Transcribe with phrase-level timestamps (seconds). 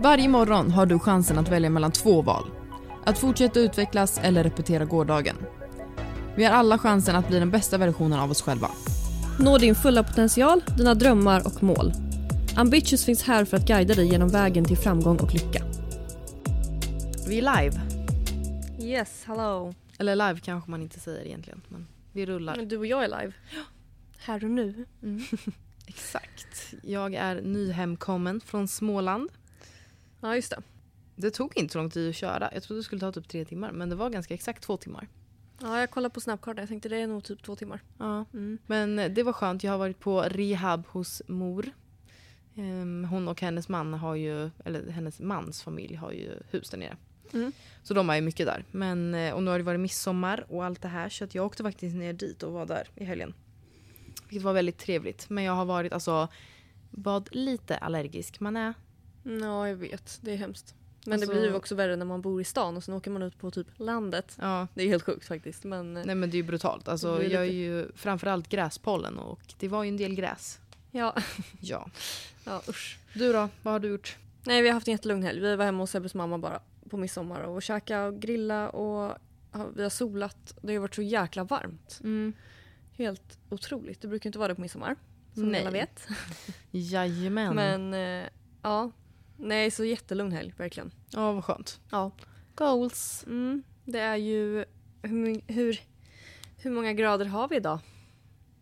[0.00, 2.50] Varje morgon har du chansen att välja mellan två val.
[3.04, 5.36] Att fortsätta utvecklas eller repetera gårdagen.
[6.36, 8.70] Vi har alla chansen att bli den bästa versionen av oss själva.
[9.40, 11.92] Nå din fulla potential, dina drömmar och mål.
[12.56, 15.64] Ambitious finns här för att guida dig genom vägen till framgång och lycka.
[17.28, 17.80] Vi är live.
[18.80, 19.74] Yes, hello.
[19.98, 22.56] Eller live kanske man inte säger egentligen, men vi rullar.
[22.56, 23.32] Men du och jag är live.
[24.18, 24.86] Här och nu.
[25.86, 26.74] Exakt.
[26.82, 29.30] Jag är nyhemkommen från Småland.
[30.20, 30.62] Ja, just det.
[31.16, 32.50] Det tog inte så lång tid att köra.
[32.54, 35.08] Jag trodde det skulle ta typ tre timmar, men det var ganska exakt två timmar.
[35.60, 36.62] Ja, jag kollade på snapkartan.
[36.62, 37.80] Jag tänkte det är nog typ två timmar.
[37.98, 38.24] Ja.
[38.32, 38.58] Mm.
[38.66, 39.64] Men eh, det var skönt.
[39.64, 41.72] Jag har varit på rehab hos mor.
[42.56, 46.78] Ehm, Hon och hennes man har ju, eller hennes mans familj har ju hus där
[46.78, 46.96] nere.
[47.32, 47.52] Mm.
[47.82, 48.64] Så de är ju mycket där.
[48.70, 51.46] Men, eh, och nu har det varit midsommar och allt det här så att jag
[51.46, 53.34] åkte faktiskt ner dit och var där i helgen.
[54.28, 55.30] Vilket var väldigt trevligt.
[55.30, 56.28] Men jag har varit alltså
[56.90, 58.74] vad lite allergisk man är.
[59.40, 60.18] Ja, jag vet.
[60.22, 60.74] Det är hemskt.
[61.04, 63.10] Men Alltså- det blir ju också värre när man bor i stan och sen åker
[63.10, 64.36] man ut på typ landet.
[64.40, 65.64] Ja, Det är helt sjukt faktiskt.
[65.64, 66.88] Men eh, nej men det är ju brutalt.
[66.88, 70.58] Alltså, blir jag är ju framförallt gräspollen och det var ju en del gräs.
[70.90, 71.14] ja,
[71.60, 71.90] Ja.
[72.44, 72.98] ja usch.
[73.14, 73.48] Du då?
[73.62, 74.16] Vad har du gjort?
[74.44, 75.40] Nej, vi har haft en jättelugn helg.
[75.40, 79.18] Vi var hemma hos Sebbes mamma bara på midsommar och käka och grilla och
[79.74, 80.58] vi har solat.
[80.62, 82.00] Det har varit så jäkla varmt.
[82.92, 84.00] Helt otroligt.
[84.00, 84.96] Det brukar inte vara det på midsommar.
[85.34, 85.60] Som Nej.
[85.60, 86.08] alla vet.
[86.70, 87.54] Jajamän.
[87.54, 88.28] Men eh,
[88.62, 88.90] ja,
[89.38, 90.90] nej så jättelugn helg verkligen.
[91.10, 91.80] Ja, vad skönt.
[91.90, 92.10] Ja.
[92.54, 93.24] Goals.
[93.26, 94.64] Mm, det är ju
[95.02, 95.80] hur, hur,
[96.56, 97.78] hur många grader har vi idag?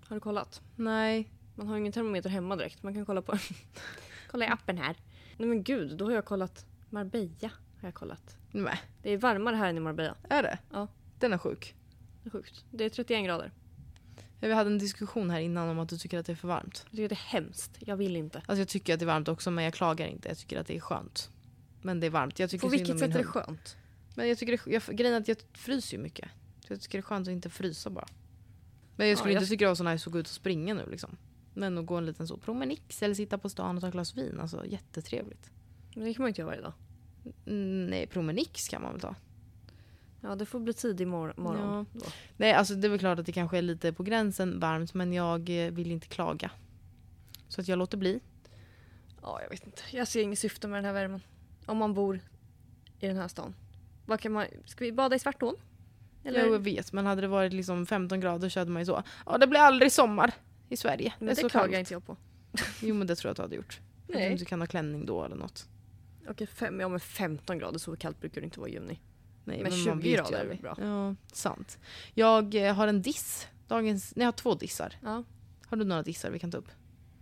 [0.08, 0.62] Har du kollat?
[0.76, 1.30] Nej.
[1.54, 2.82] Man har ingen termometer hemma direkt.
[2.82, 3.38] Man kan kolla på
[4.30, 4.96] kolla i appen här.
[5.36, 7.50] Nej men gud, då har jag kollat Marbella.
[7.80, 8.36] Har jag kollat.
[8.50, 8.80] Nej.
[9.02, 10.16] Det är varmare här än i Marbella.
[10.28, 10.58] Är det?
[10.70, 10.88] Ja.
[11.18, 11.74] Den är sjuk.
[12.22, 12.64] Det är sjukt.
[12.70, 13.52] Det är 31 grader.
[14.40, 16.82] Vi hade en diskussion här innan om att du tycker att det är för varmt.
[16.84, 17.76] Jag tycker det är hemskt.
[17.78, 18.38] Jag vill inte.
[18.38, 20.28] Alltså jag tycker att det är varmt också men jag klagar inte.
[20.28, 21.30] Jag tycker att det är skönt.
[21.82, 22.38] Men det är varmt.
[22.38, 23.76] Jag tycker På vilket sätt är det skönt?
[24.14, 26.28] Men jag tycker det, jag, grejen är att jag fryser ju mycket.
[26.66, 28.06] Så jag tycker det är skönt att inte frysa bara.
[28.96, 30.32] Men jag skulle Ja, jag- inte tycka det var så nice att gå ut och
[30.34, 31.16] springa nu liksom.
[31.54, 34.16] Men att gå en liten så promenix eller sitta på stan och ta ett glas
[34.16, 34.40] vin.
[34.40, 35.50] Alltså jättetrevligt.
[35.94, 36.72] Men det kan man ju inte göra varje dag.
[37.46, 39.14] Mm, nej, promenix kan man väl ta.
[40.20, 41.86] Ja, det får bli tidig mor- morgon.
[41.92, 42.04] då.
[42.36, 45.12] Nej, alltså det är väl klart att det kanske är lite på gränsen varmt men
[45.12, 46.50] jag eh, vill inte klaga.
[47.48, 48.20] Så att jag låter bli.
[49.22, 49.82] Ja, jag vet inte.
[49.92, 51.20] Jag ser inget syfte med den här värmen.
[51.66, 52.20] Om man bor
[53.00, 53.54] i den här stan.
[54.06, 54.46] Vad kan man...
[54.64, 55.54] Ska vi bada i Svartån?
[56.24, 56.46] Eller?
[56.46, 59.02] Jag vet, men hade det varit liksom 15 grader så hade man ju så.
[59.26, 60.34] Ja, det blir aldrig sommar
[60.68, 61.14] i Sverige.
[61.18, 61.78] Men det det klagar kallt.
[61.78, 62.16] inte jag på.
[62.82, 63.80] Jo, men det tror jag att du hade gjort.
[64.08, 64.32] Nej.
[64.32, 65.68] Om du kan ha klänning då eller något.
[66.28, 69.00] Okej, fem, ja men 15 grader, så kallt brukar det inte vara i juni.
[69.46, 70.76] Nej, Men man 20 vet ju grader är väl bra.
[70.80, 71.78] Ja, sant.
[72.14, 73.46] Jag eh, har en diss.
[73.68, 74.94] Dagens, nej, jag har två dissar.
[75.02, 75.24] Ja,
[75.66, 76.68] Har du några dissar vi kan ta upp?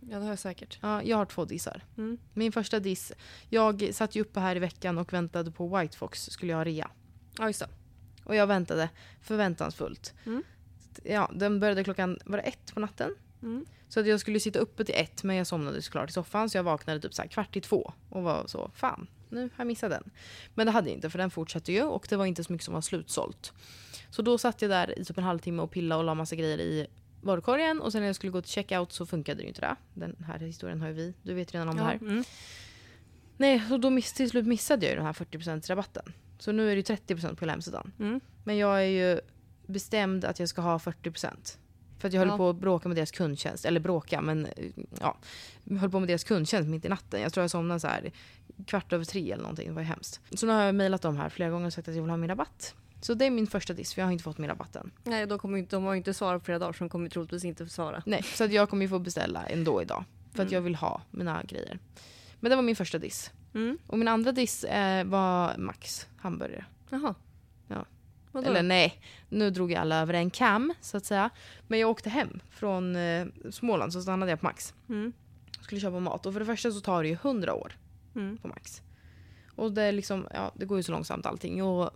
[0.01, 0.79] ja det har jag säkert.
[0.83, 1.85] Ja, jag har två dissar.
[1.97, 2.19] Mm.
[2.35, 3.13] Min första diss.
[3.49, 6.65] Jag satt ju uppe här i veckan och väntade på White Fox skulle jag ha
[6.65, 6.91] rea.
[7.39, 7.69] Ja, just det.
[8.25, 10.15] Och jag väntade förväntansfullt.
[10.27, 10.43] Mm.
[11.03, 13.15] Ja, den började klockan, var det ett på natten?
[13.43, 13.67] Mm.
[13.89, 16.59] Så att jag skulle sitta uppe till ett men jag somnade såklart i soffan så
[16.59, 19.67] jag vaknade typ så här kvart i två och var så fan nu har jag
[19.67, 20.11] missat den.
[20.55, 22.65] Men det hade jag inte för den fortsatte ju och det var inte så mycket
[22.65, 23.53] som var slutsålt.
[24.11, 26.61] Så då satt jag där i typ en halvtimme och pillade och la massa grejer
[26.61, 26.87] i
[27.23, 29.77] varukorgen och sen när jag skulle gå till checkout så funkade det ju inte det.
[29.95, 31.95] Den här historien har ju vi, du vet redan om det Ja, här.
[31.97, 32.25] mm.
[33.37, 36.13] Nej, så då miss, till slut missade jag ju den här 40% rabatten.
[36.39, 37.93] Så nu är det ju 30% på hela hemsidan.
[37.99, 38.21] Mm.
[38.45, 39.21] Men jag är ju
[39.67, 41.59] bestämd att jag ska ha 40%.
[42.05, 42.37] För att jag höll Ja.
[42.37, 43.65] på att bråka med deras kundtjänst.
[43.65, 44.53] Eller bråka, men eh,
[45.01, 45.17] ja.
[45.65, 47.21] Jag höll på med deras kundtjänst mitt i natten.
[47.21, 48.13] Jag tror jag somnade så här
[48.67, 49.69] kvart över tre eller någonting.
[49.69, 50.21] Det var ju hemskt.
[50.35, 52.17] Så nu har jag mejlat dem här flera gånger och sagt att jag vill ha
[52.17, 52.75] min rabatt.
[53.01, 54.91] Så det är min första diss, för jag har inte fått min rabatt än.
[55.05, 57.09] Nej, de, kommer, inte- de har ju inte svarat på flera dagar så de kommer
[57.09, 58.03] troligtvis inte svara.
[58.07, 60.05] Nej, så att jag kommer ju få beställa ändå idag.
[60.33, 60.55] För att Mm.
[60.55, 61.79] jag vill ha mina grejer.
[62.41, 63.31] Men det var min första diss.
[63.55, 63.79] Mm.
[63.87, 66.65] Och min andra diss eh, var Max hamburgare.
[66.91, 67.15] Jaha.
[68.35, 68.47] Vadå?
[68.49, 71.31] Eller nej, nu drog jag alla över en kam så att säga.
[71.69, 74.75] Men jag åkte hem från eh, Småland så stannade jag på Max.
[74.89, 75.13] Mm.
[75.61, 77.77] Skulle köpa mat och för det första så tar det ju 100 år
[78.17, 78.37] Mm.
[78.39, 78.83] på Max.
[79.57, 81.63] Och det är liksom, ja det går ju så långsamt allting.
[81.65, 81.91] Och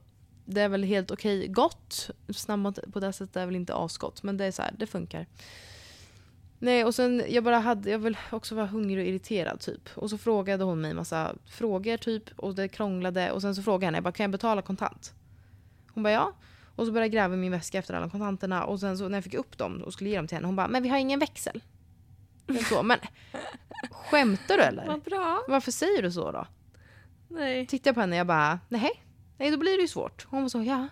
[0.44, 2.10] det är väl helt okej gott.
[2.28, 5.26] Snabbmat på det sättet är väl inte asgott men det är så här, det funkar.
[6.58, 9.88] Nej och sen jag bara hade, jag vill också vara hungrig och irriterad typ.
[9.94, 13.82] Och så frågade hon mig massa frågor typ och det krånglade och sen så frågade
[13.84, 15.14] jag henne, jag bara kan jag betala kontant?
[15.94, 16.32] Hon bara ja.
[16.76, 19.16] Och så började jag gräva i min väska efter alla kontanterna och sen så när
[19.16, 20.98] jag fick upp dem och skulle ge dem till henne hon bara men vi har
[20.98, 21.62] ingen växel.
[22.46, 22.98] Jag så, men
[23.90, 24.86] skämtar du eller?
[24.86, 25.44] Vad bra.
[25.48, 26.46] Varför säger du så då?
[27.28, 27.66] Nej.
[27.66, 28.90] Tittade jag på henne och jag bara nej,
[29.36, 30.26] nej då blir det ju svårt.
[30.30, 30.88] Hon var så ja.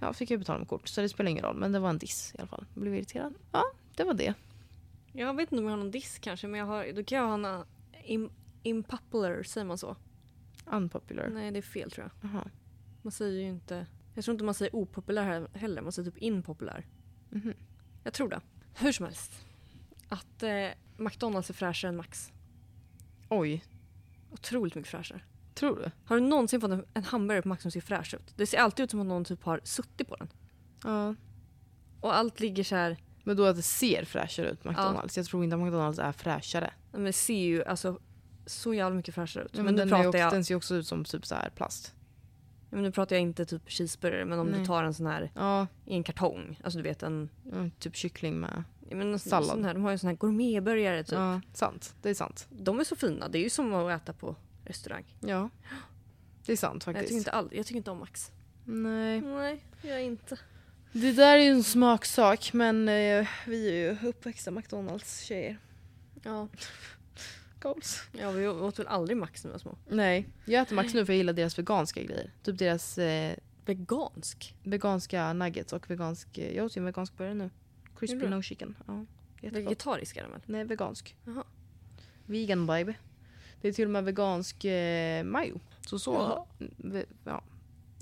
[0.00, 1.98] Ja, fick jag betala med kort så det spelar ingen roll men det var en
[1.98, 2.66] diss i alla fall.
[2.74, 3.34] Jag blev irriterad.
[3.52, 3.62] Ja,
[3.96, 4.34] det var det.
[5.12, 7.26] Jag vet inte om jag har någon diss kanske men jag har, då kan jag
[7.26, 7.64] ha en
[8.04, 8.30] im,
[8.62, 9.96] impopular, säger man så?
[10.66, 11.28] Unpopular.
[11.28, 12.30] Nej, det är fel tror jag.
[12.30, 12.44] Jaha.
[13.02, 13.86] Man säger ju inte...
[14.16, 15.82] Jag tror inte man säger opopulär he- heller.
[15.82, 16.86] Man säger typ impopulär.
[17.30, 17.54] Mhm.
[18.04, 18.40] Jag tror det.
[18.74, 19.32] Hur som helst.
[20.08, 22.32] Att eh, McDonalds är fräschare än Max.
[23.28, 23.64] Oj,
[24.30, 25.20] Otroligt mycket fräschare.
[25.54, 25.90] tror du?
[26.04, 28.32] Har du någonsin fått en, en hamburgare på Max som ser fräsch ut?
[28.36, 30.28] Det ser alltid ut som att någon typ har suttit på den.
[30.84, 31.14] Ja.
[32.00, 32.96] Och allt ligger så här...
[33.24, 35.16] Men då att det ser fräschare ut McDonalds.
[35.16, 36.72] Jag tror inte att McDonalds är fräschare.
[36.92, 38.00] Men det ser ju alltså
[38.46, 39.50] så jävla mycket fräschare ut.
[39.52, 41.26] Ja, men men, den, är pratar också, jag, den ser ju också ut som typ
[41.26, 41.94] så här plast.
[42.76, 44.60] Men nu pratar jag inte typ cheeseburgare men om Nej.
[44.60, 46.60] du tar en sån här Ja, i en kartong.
[46.64, 47.28] Alltså du vet en...
[47.52, 48.64] ja, typ kyckling med.
[48.88, 49.48] ja, Men en Sallad.
[49.48, 51.12] Sån här, de har ju sån här gourmetburgare typ.
[51.12, 51.94] Ja, sant.
[52.02, 52.46] Det är sant.
[52.50, 53.28] De är så fina.
[53.28, 55.04] Det är ju som att äta på restaurang.
[55.20, 55.50] Ja.
[56.46, 57.08] Det är sant Jag faktiskt.
[57.08, 58.30] tycker, inte all, jag tycker inte om Max.
[58.64, 59.20] Nej.
[59.20, 60.38] Nej, jag inte.
[60.92, 65.58] Det där är ju en smaksak men eh, vi är ju uppväxta McDonalds-tjejer.
[66.22, 66.48] Ja.
[67.60, 68.02] Goals.
[68.12, 69.76] ja, vi åt väl aldrig Max när vi var små.
[69.88, 72.30] Nej, jag äter Max nu för jag gillar deras veganska grejer.
[72.42, 74.54] Typ deras eh, Vegansk?
[74.62, 76.38] veganska nuggets och vegansk...
[76.38, 77.50] eh, Jag åt ju en vegansk burgare nu.
[77.98, 78.76] Crispy no chicken.
[78.86, 79.04] Ja,
[79.42, 79.66] jättegott.
[79.66, 80.40] Vegetarisk är den väl?
[80.46, 81.16] Nej, vegansk.
[81.24, 81.44] Jaha.
[82.26, 82.94] Vegan baby.
[83.60, 85.60] Det är till och med vegansk eh, majo.
[85.86, 87.04] Så så Jaha.
[87.24, 87.42] ja,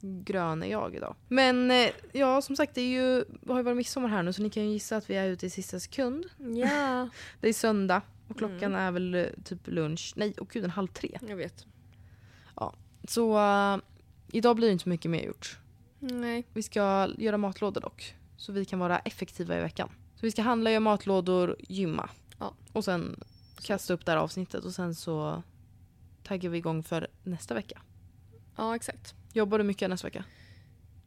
[0.03, 1.15] grön är jag idag.
[1.29, 4.43] Men eh, ja, som sagt, det är ju, har ju varit midsommar här nu så
[4.43, 6.27] ni kan ju gissa att vi är ute i sista sekund.
[6.39, 7.09] Ja.
[7.41, 8.81] Det är söndag och klockan Mm.
[8.81, 10.13] är väl eh, typ lunch.
[10.17, 11.19] Nej, och gud, en halv tre.
[11.29, 11.67] Jag vet.
[13.09, 13.77] Så eh,
[14.33, 15.59] idag blir det inte så mycket mer gjort.
[15.99, 16.47] Nej.
[16.53, 18.15] Vi ska göra matlådor dock.
[18.37, 19.89] Så vi kan vara effektiva i veckan.
[20.15, 22.11] Så vi ska handla, göra matlådor, gymma.
[22.39, 22.55] Ja.
[22.73, 23.21] Och sen
[23.63, 25.43] kasta upp det här avsnittet och sen så
[26.23, 27.83] taggar vi igång för nästa vecka.
[28.57, 29.15] Ja, exakt.
[29.33, 30.25] Jobbar du mycket nästa vecka?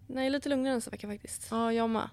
[0.08, 1.48] Nej, lite lugnare nästa vecka faktiskt.
[1.52, 2.10] Ja, jag med.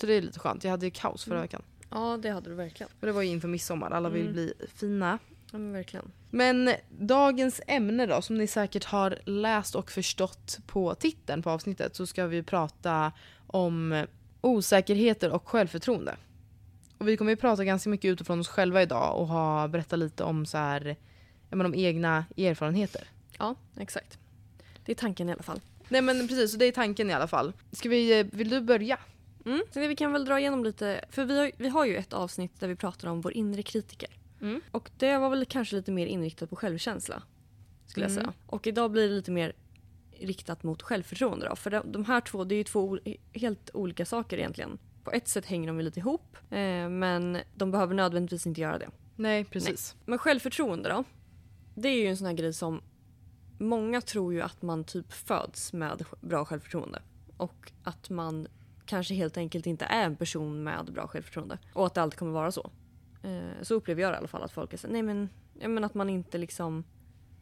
[0.00, 0.64] Så det är lite skönt.
[0.64, 1.42] Jag hade ju kaos förra Mm.
[1.44, 1.62] veckan.
[1.92, 2.90] Ja, det hade du verkligen.
[3.00, 3.90] För det var ju inför midsommar.
[3.90, 4.32] Alla vill Mm.
[4.32, 5.18] bli fina.
[5.52, 6.12] Ja, men verkligen.
[6.30, 11.96] Men dagens ämne då, som ni säkert har läst och förstått på titeln på avsnittet
[11.96, 13.12] så ska vi prata
[13.46, 14.06] om
[14.40, 16.16] osäkerheter och självförtroende.
[16.98, 20.24] Och vi kommer ju prata ganska mycket utifrån oss själva idag och ha berätta lite
[20.24, 20.96] om så här,
[21.50, 23.02] ja, men om egna erfarenheter.
[23.38, 24.18] Ja, exakt.
[24.84, 25.60] Det är tanken i alla fall.
[25.88, 27.52] Nej men precis, så det är tanken i alla fall.
[27.72, 28.98] Ska vi, vill du börja?
[29.44, 29.62] Mm.
[29.70, 32.60] Så vi kan väl dra igenom lite, för vi har, vi har ju ett avsnitt
[32.60, 34.10] där vi pratar om vår inre kritiker.
[34.40, 34.60] Mm.
[34.70, 37.22] Och det var väl kanske lite mer inriktat på självkänsla.
[37.86, 38.24] Skulle jag Mm.
[38.24, 38.32] säga.
[38.46, 39.52] Och idag blir det lite mer
[40.20, 41.56] riktat mot självförtroende då.
[41.56, 42.98] För de, de här två, det är ju två
[43.32, 44.78] helt olika saker egentligen.
[45.04, 48.78] På ett sätt hänger de ju lite ihop, eh, men de behöver nödvändigtvis inte göra
[48.78, 48.88] det.
[49.16, 49.96] Nej, precis.
[50.06, 51.04] Men självförtroende då?
[51.74, 52.80] Det är ju en sån här grej som
[53.58, 57.02] många tror ju att man typ föds med bra självförtroende.
[57.36, 58.46] Och att man
[58.92, 61.58] kanske helt enkelt inte är en person med bra självförtroende.
[61.72, 62.70] Och att det alltid kommer vara så.
[63.22, 65.28] Eh, så upplever jag det i alla fall att folk är så nej men,
[65.58, 66.84] ja, men att man inte liksom,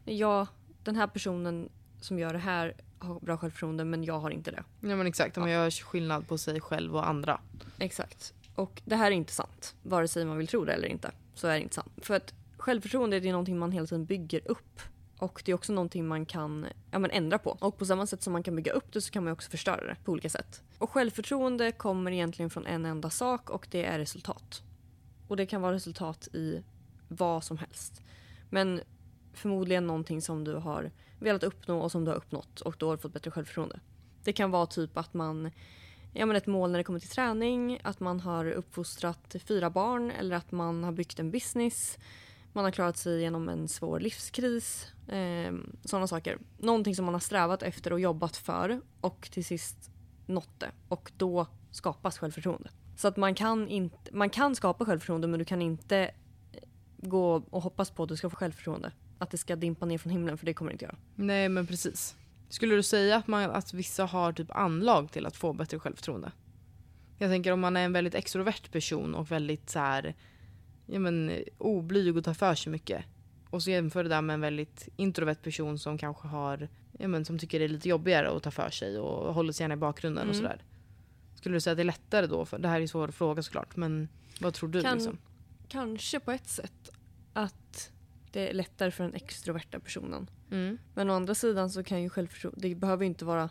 [0.05, 0.47] ja
[0.83, 1.69] den här personen
[2.01, 4.63] som gör det här har bra självförtroende men jag har inte det.
[4.79, 7.41] Ja men exakt, man gör skillnad på sig själv och andra.
[7.77, 8.33] Exakt.
[8.55, 9.75] Och det här är inte sant.
[9.83, 11.11] Vare sig man vill tro det eller inte.
[11.33, 11.91] Så är det inte sant.
[11.97, 14.81] För att självförtroende är någonting man hela tiden bygger upp.
[15.21, 17.57] Och det är också någonting man kan ja, men ändra på.
[17.59, 19.87] Och på samma sätt som man kan bygga upp det så kan man också förstöra
[19.87, 20.61] det på olika sätt.
[20.77, 24.61] Och självförtroende kommer egentligen från en enda sak och det är resultat.
[25.27, 26.63] Och det kan vara resultat i
[27.07, 28.01] vad som helst.
[28.49, 28.81] Men
[29.33, 32.95] förmodligen någonting som du har velat uppnå och som du har uppnått och då har
[32.95, 33.79] du fått bättre självförtroende.
[34.23, 35.51] Det kan vara typ att man
[36.13, 40.11] ja, men ett mål när det kommer till träning, att man har uppfostrat fyra barn
[40.11, 41.97] eller att man har byggt en business.
[42.53, 44.87] Man har klarat sig genom en svår livskris.
[45.07, 45.53] Eh,
[45.85, 46.37] Sådana saker.
[46.57, 49.91] Någonting som man har strävat efter och jobbat för och till sist
[50.25, 50.71] nått det.
[50.87, 52.69] Och då skapas självförtroende.
[52.95, 56.11] Så att man kan, inte, man kan skapa självförtroende men du kan inte eh,
[56.97, 58.91] gå och hoppas på att du ska få självförtroende.
[59.17, 60.97] Att det ska dimpa ner från himlen för det kommer det inte göra.
[61.15, 62.15] Nej men precis.
[62.49, 66.31] Skulle du säga att, man, att vissa har typ anlag till att få bättre självförtroende?
[67.17, 70.15] Jag tänker om man är en väldigt extrovert person och väldigt så här,
[70.91, 73.05] ja men oblyg och tar för sig mycket.
[73.49, 76.69] Och så jämför det där med en väldigt introvert person som kanske har,
[76.99, 79.63] ja men som tycker det är lite jobbigare att ta för sig och håller sig
[79.63, 80.43] gärna i bakgrunden och Mm.
[80.45, 80.63] sådär.
[81.35, 82.45] Skulle du säga att det är lättare då?
[82.45, 84.07] För det här är en svår fråga såklart men
[84.41, 85.17] vad tror du Kan- liksom?
[85.67, 86.89] Kanske på ett sätt
[87.33, 87.91] att
[88.31, 90.29] det är lättare för den extroverta personen.
[90.51, 90.77] Mm.
[90.93, 93.49] Men å andra sidan så kan ju självförtroende, det behöver ju inte vara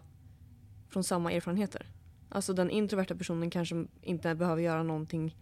[0.89, 1.87] från samma erfarenheter.
[2.29, 5.37] Alltså den introverta personen kanske inte behöver göra någonting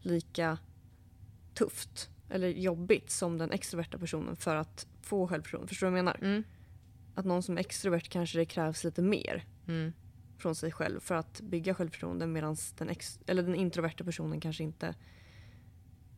[0.00, 0.58] lika
[1.54, 5.68] tufft eller jobbigt som den extroverta personen för att få självförtroende.
[5.68, 6.18] Förstår du vad jag menar?
[6.22, 6.44] Mm.
[7.14, 9.92] Att någon som är extrovert kanske det krävs lite mer Mm.
[10.38, 14.62] från sig själv för att bygga självförtroende medan den, ex- eller den introverta personen kanske
[14.62, 14.94] inte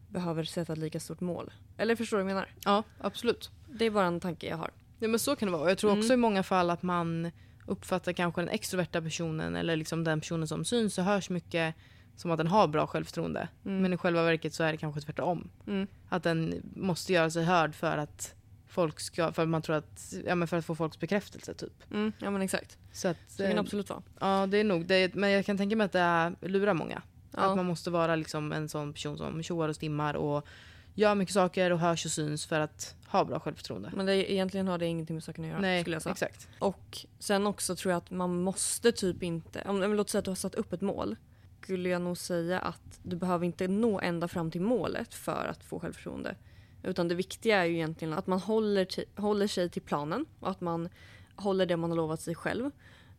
[0.08, 1.52] behöver sätta ett lika stort mål.
[1.76, 2.48] Eller förstår du vad jag menar?
[2.64, 3.50] Ja absolut.
[3.72, 4.70] Det är bara en tanke jag har.
[4.98, 5.68] Ja men så kan det vara.
[5.68, 6.20] Jag tror också Mm.
[6.20, 7.30] i många fall att man
[7.66, 11.74] uppfattar kanske den extroverta personen eller liksom den personen som syns och hörs mycket
[12.16, 13.48] som att den har bra självförtroende.
[13.64, 13.82] Mm.
[13.82, 15.48] Men i själva verket så är det kanske tvärtom.
[15.66, 15.86] Mm.
[16.08, 18.34] Att den måste göra sig hörd för att
[18.68, 21.92] folk ska, för att man tror att, ja men för att få folks bekräftelse typ.
[21.92, 22.12] Mm.
[22.18, 22.78] Ja men exakt.
[22.92, 24.02] Så att, Så det kan eh, absolut vara.
[24.20, 26.74] ja det är nog, det är, men jag kan tänka mig att det är, lurar
[26.74, 26.96] många.
[26.96, 27.54] Att Ja.
[27.54, 30.46] man måste vara liksom en sån person som tjoar och stimmar och
[30.94, 33.90] gör mycket saker och hörs och syns för att ha bra självförtroende.
[33.96, 36.12] Men det, egentligen har det ingenting med saken att göra Nej, skulle jag säga.
[36.12, 36.48] exakt.
[36.58, 40.30] Och sen också tror jag att man måste typ inte, om låt säga att du
[40.30, 41.16] har satt upp ett mål.
[41.64, 45.64] Skulle jag nog säga att du behöver inte nå ända fram till målet för att
[45.64, 46.36] få självförtroende.
[46.82, 48.86] Utan det viktiga är ju egentligen att man håller,
[49.20, 50.88] håller sig till planen och att man
[51.36, 52.70] håller det man har lovat sig själv.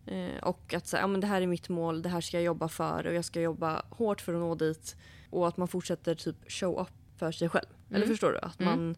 [0.06, 2.44] Eh, och att säga, ja men det här är mitt mål, det här ska jag
[2.44, 4.96] jobba för och jag ska jobba hårt för att nå dit.
[5.30, 7.68] Och att man fortsätter typ show up för sig själv.
[7.90, 8.10] Eller Mm.
[8.10, 8.40] förstår du?
[8.40, 8.72] Att, Mm.
[8.80, 8.96] man,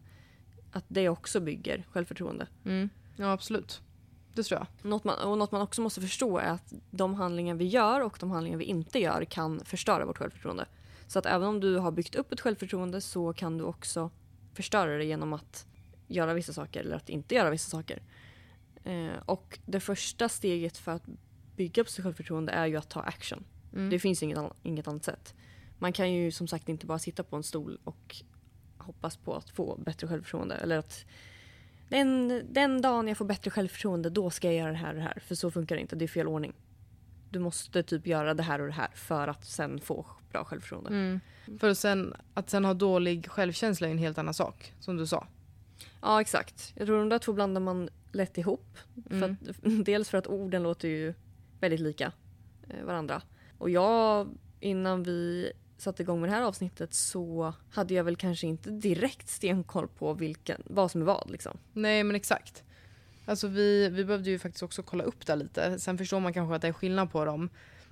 [0.72, 2.46] att det också bygger självförtroende.
[2.64, 2.88] Mm.
[3.16, 3.82] Ja absolut.
[4.34, 4.90] Det tror jag.
[4.90, 8.16] Något man, och något man också måste förstå är att de handlingar vi gör och
[8.20, 10.66] de handlingar vi inte gör kan förstöra vårt självförtroende.
[11.06, 14.10] Så att även om du har byggt upp ett självförtroende så kan du också
[14.54, 15.66] förstöra det genom att
[16.06, 18.02] göra vissa saker eller att inte göra vissa saker.
[18.84, 21.04] Eh, och det första steget för att
[21.56, 23.44] bygga upp sitt självförtroende är ju att ta action.
[23.72, 23.90] Mm.
[23.90, 25.34] Det finns inget, inget annat sätt.
[25.78, 28.16] Man kan ju som sagt inte bara sitta på en stol och
[28.76, 30.54] hoppas på att få bättre självförtroende.
[30.54, 31.04] Eller att
[31.88, 35.02] den, den dagen jag får bättre självförtroende då ska jag göra det här och det
[35.02, 35.22] här.
[35.26, 36.52] För så funkar det inte, det är fel ordning.
[37.30, 40.90] Du måste typ göra det här och det här för att sen få bra självförtroende.
[40.90, 41.20] Mm.
[41.58, 45.06] För att sen, att sen ha dålig självkänsla är en helt annan sak, som du
[45.06, 45.26] sa.
[46.02, 46.72] Ja exakt.
[46.76, 48.78] Jag tror de där två blandar man lätt ihop.
[49.10, 49.36] Mm.
[49.36, 51.14] För att, dels för att orden låter ju
[51.60, 52.12] väldigt lika
[52.68, 53.22] eh, varandra.
[53.58, 54.28] Och jag,
[54.60, 59.28] innan vi satte igång med det här avsnittet så hade jag väl kanske inte direkt
[59.28, 61.30] stenkoll på vilken, vad som är vad.
[61.30, 61.58] Liksom.
[61.72, 62.64] Nej men exakt.
[63.24, 65.78] Alltså vi, vi behövde ju faktiskt också kolla upp det lite.
[65.78, 67.50] Sen förstår man kanske att det är skillnad på dem.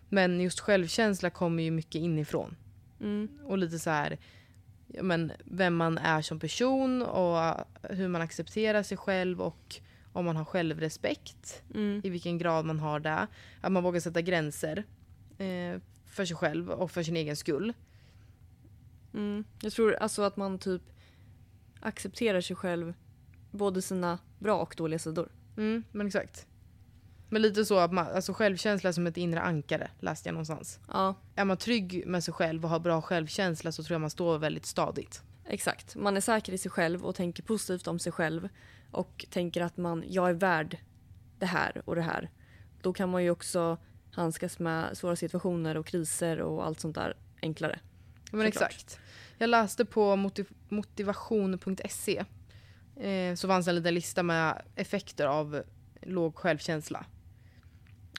[0.08, 2.56] Men just självkänsla kommer ju mycket inifrån.
[3.00, 3.28] Mm.
[3.44, 4.18] Och lite så här,
[4.86, 9.80] men vem man är som person och hur man accepterar sig själv och
[10.12, 11.62] om man har självrespekt.
[11.74, 12.00] Mm.
[12.04, 13.26] I vilken grad man har det.
[13.60, 14.84] Att man vågar sätta gränser
[15.38, 15.80] eh,
[16.16, 17.72] för sig själv och för sin egen skull.
[19.14, 19.44] Mm.
[19.62, 20.82] Jag tror alltså att man typ
[21.80, 22.94] accepterar sig själv,
[23.50, 25.28] både sina bra och dåliga sidor.
[25.56, 26.46] Mm, men exakt.
[27.28, 30.80] Men lite så att man, alltså självkänsla som ett inre ankare läste jag någonstans.
[30.92, 34.10] Ja, Är man trygg med sig själv och har bra självkänsla så tror jag man
[34.10, 35.22] står väldigt stadigt.
[35.44, 35.96] exakt.
[35.96, 38.48] Man är säker i sig själv och tänker positivt om sig själv
[38.90, 40.78] och tänker att man, jag är värd
[41.38, 42.30] det här och det här.
[42.82, 43.78] Då kan man ju också
[44.16, 47.78] handskas med svåra situationer och kriser och allt sånt där enklare.
[48.32, 48.70] Men Såklart.
[48.72, 48.98] exakt.
[49.38, 52.24] Jag läste på motiv- motivation.se
[52.96, 55.62] eh, så fanns en liten lista med effekter av
[56.02, 57.04] låg självkänsla.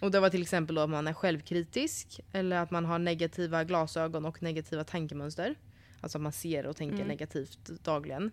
[0.02, 3.64] Och det var till exempel då att man är självkritisk eller att man har negativa
[3.64, 5.56] glasögon och negativa tankemönster.
[6.02, 7.08] Alltså att man ser och tänker Mm.
[7.08, 8.32] negativt dagligen.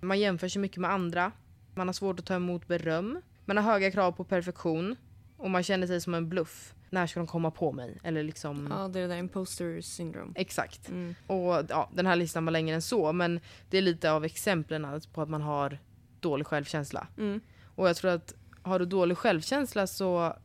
[0.00, 1.32] Man jämför sig mycket med andra.
[1.74, 3.20] Man har svårt att ta emot beröm.
[3.44, 4.96] Man har höga krav på perfektion.
[5.36, 6.74] Och man känner sig som en bluff.
[6.94, 7.98] När ska de komma på mig?
[8.02, 8.68] Eller liksom...
[8.70, 10.32] Ja, det är det där imposter syndrome.
[10.34, 10.88] Exakt.
[10.88, 11.14] Mm.
[11.26, 14.84] Och ja, den här listan var längre än så, men det är lite av exemplen
[14.84, 15.78] alltså på att man har
[16.20, 17.06] dålig självkänsla.
[17.18, 17.40] Mm.
[17.74, 20.36] Och jag tror att har du dålig självkänsla så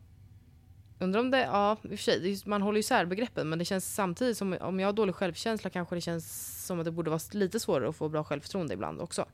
[0.99, 3.65] undrar om det, ja i och för sig, man håller ju isär begreppen men det
[3.65, 7.09] känns samtidigt som om jag har dålig självkänsla kanske det känns som att det borde
[7.09, 9.25] vara lite svårare att få bra självförtroende ibland också.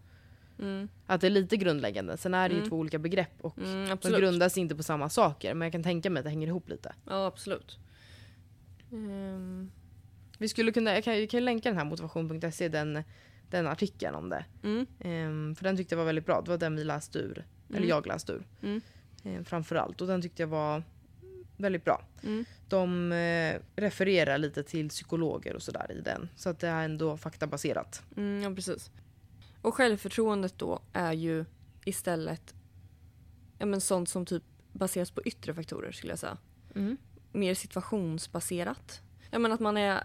[0.59, 0.89] Mm.
[1.05, 2.69] Att det är lite grundläggande, sen är det ju Mm.
[2.69, 6.09] två olika begrepp och Mm, de grundas inte på samma saker men jag kan tänka
[6.09, 6.93] mig att det hänger ihop lite.
[7.05, 7.79] Ja, absolut.
[8.91, 9.71] Ehm,
[10.37, 13.03] Vi skulle kunna, jag kan, jag kan ju länka den här motivation.se, den,
[13.49, 14.45] den artikeln om det.
[14.63, 14.85] mm.
[14.99, 16.41] Ehm, för den tyckte jag var väldigt bra.
[16.41, 17.45] Det var den vi läste ur.
[17.69, 17.89] Eller Mm.
[17.89, 18.43] jag läste ur.
[18.61, 18.81] Mm.
[19.23, 20.01] Ehm, framförallt.
[20.01, 20.83] Och den tyckte jag var
[21.57, 22.05] väldigt bra.
[22.23, 22.45] Mm.
[22.69, 26.29] De eh, refererar lite till psykologer och sådär i den.
[26.35, 28.03] Så att det är ändå faktabaserat.
[28.17, 28.91] Mm, ja, precis.
[29.65, 31.45] Och självförtroendet då är ju
[31.85, 32.53] istället
[33.57, 36.37] ja, men sånt som typ baseras på yttre faktorer skulle jag säga.
[37.31, 39.01] Mer situationsbaserat.
[39.31, 40.03] Ja, men att man är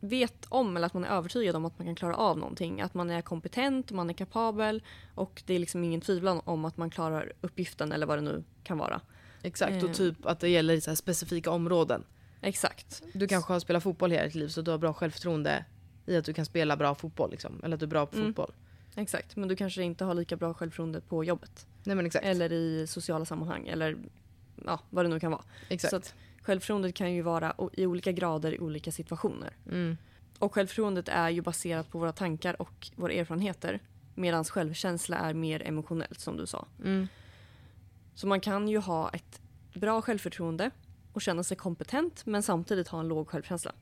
[0.00, 2.80] vet om eller att man är övertygad om att man kan klara av någonting.
[2.80, 4.82] Att man är kompetent, man är kapabel
[5.14, 8.44] och det är liksom ingen tvivel om att man klarar uppgiften eller vad det nu
[8.64, 9.00] kan vara.
[9.42, 9.82] Exakt.
[9.82, 9.84] Eh.
[9.84, 12.04] Och typ att det gäller i så här specifika områden.
[12.40, 13.02] Exakt.
[13.14, 15.64] Du kanske har spelat fotboll hela ditt liv så du har bra självförtroende
[16.06, 17.30] i att du kan spela bra fotboll.
[17.30, 17.60] Liksom.
[17.64, 18.28] Eller att du är bra på Mm.
[18.28, 18.52] fotboll.
[18.96, 21.66] Exakt, men du kanske inte har lika bra självförtroende på jobbet.
[21.84, 22.24] Nej men exakt.
[22.24, 23.96] Eller i sociala sammanhang eller
[24.64, 25.44] ja, vad det nu kan vara.
[25.68, 25.90] exakt.
[25.90, 29.56] Så att självförtroendet kan ju vara i olika grader i olika situationer.
[29.66, 29.96] mm.
[30.38, 33.80] Och självförtroendet är ju baserat på våra tankar och våra erfarenheter.
[34.14, 36.66] Medan självkänsla är mer emotionellt som du sa.
[36.84, 37.08] Mm.
[38.14, 39.40] Så man kan ju ha ett
[39.74, 40.70] bra självförtroende
[41.12, 43.72] och känna sig kompetent men samtidigt ha en låg självkänsla.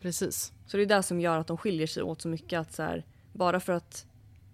[0.00, 0.52] Precis.
[0.66, 2.60] Så det är det som gör att de skiljer sig åt så mycket.
[2.60, 4.06] Att så här, bara för att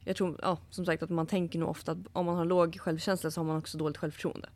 [0.07, 2.79] jag tror, ja, som sagt att man tänker nog ofta att om man har låg
[2.81, 4.49] självkänsla så har man också dåligt självförtroende.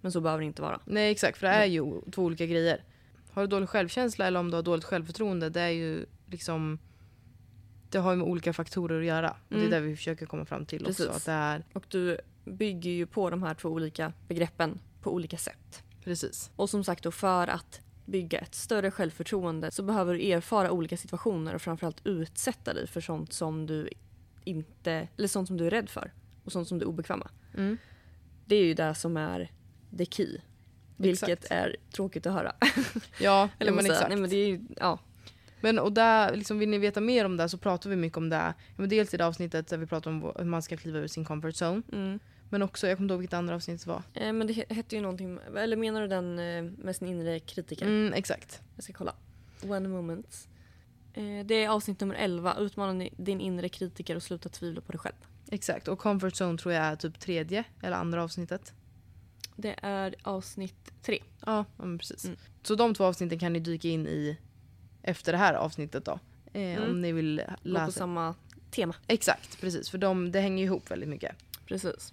[0.00, 0.80] Men så behöver det inte vara.
[0.84, 2.84] Nej exakt, för det är ju två olika grejer.
[3.30, 6.78] Har du dålig självkänsla eller om du har dåligt självförtroende, det är ju liksom...
[7.90, 9.30] Det har ju med olika faktorer att göra.
[9.30, 9.70] Och Mm.
[9.70, 11.02] Det är det vi försöker komma fram till också.
[11.02, 11.16] Precis.
[11.16, 15.36] Att det är, Och du bygger ju på de här två olika begreppen på olika
[15.36, 15.82] sätt.
[16.04, 16.50] precis.
[16.56, 20.96] Och som sagt då för att bygga ett större självförtroende så behöver du erfara olika
[20.96, 23.88] situationer och framförallt utsätta dig för sånt som du
[24.44, 26.12] inte, eller sånt som du är rädd för
[26.44, 27.28] och sånt som du är obekväm med.
[27.54, 27.78] Mm.
[28.46, 29.50] Det är ju det som är
[29.98, 30.38] the key.
[30.96, 31.52] Vilket Exakt.
[31.52, 32.52] är tråkigt att höra.
[33.20, 34.08] Ja, Eller men exakt.
[34.08, 34.98] Nej, men det är ju, ja.
[35.60, 38.28] Men och där, liksom, vill ni veta mer om det så pratar vi mycket om
[38.28, 38.54] det.
[38.76, 41.24] Men dels i det avsnittet där vi pratar om hur man ska kliva ur sin
[41.24, 41.82] comfort zone.
[41.92, 42.18] Mm.
[42.50, 44.02] Men också, jag kommer inte ihåg vilket andra avsnitt det var.
[44.14, 47.38] Eh, men det he- hette ju någonting, eller menar du den eh, med sin inre
[47.40, 47.86] kritiker?
[47.86, 48.60] Mm, exakt.
[48.74, 49.14] Jag ska kolla.
[49.62, 50.48] One moment.
[51.14, 52.54] Eh, det är avsnitt nummer 11.
[52.58, 55.14] Utmana din inre kritiker och sluta tvivla på dig själv.
[55.50, 55.88] Exakt.
[55.88, 58.72] Och comfort zone tror jag är typ tredje eller andra avsnittet.
[59.56, 61.18] Det är avsnitt 3.
[61.46, 62.24] Ja, ja men precis.
[62.24, 62.36] Mm.
[62.62, 64.38] Så de två avsnitten kan ni dyka in i
[65.02, 66.18] efter det här avsnittet då.
[66.52, 66.90] Eh, Mm.
[66.90, 67.92] Om ni vill Gå på läsa.
[67.92, 68.34] samma
[68.70, 68.94] tema.
[69.06, 69.90] Exakt, precis.
[69.90, 71.36] För de, det hänger ihop väldigt mycket.
[71.66, 72.12] Precis.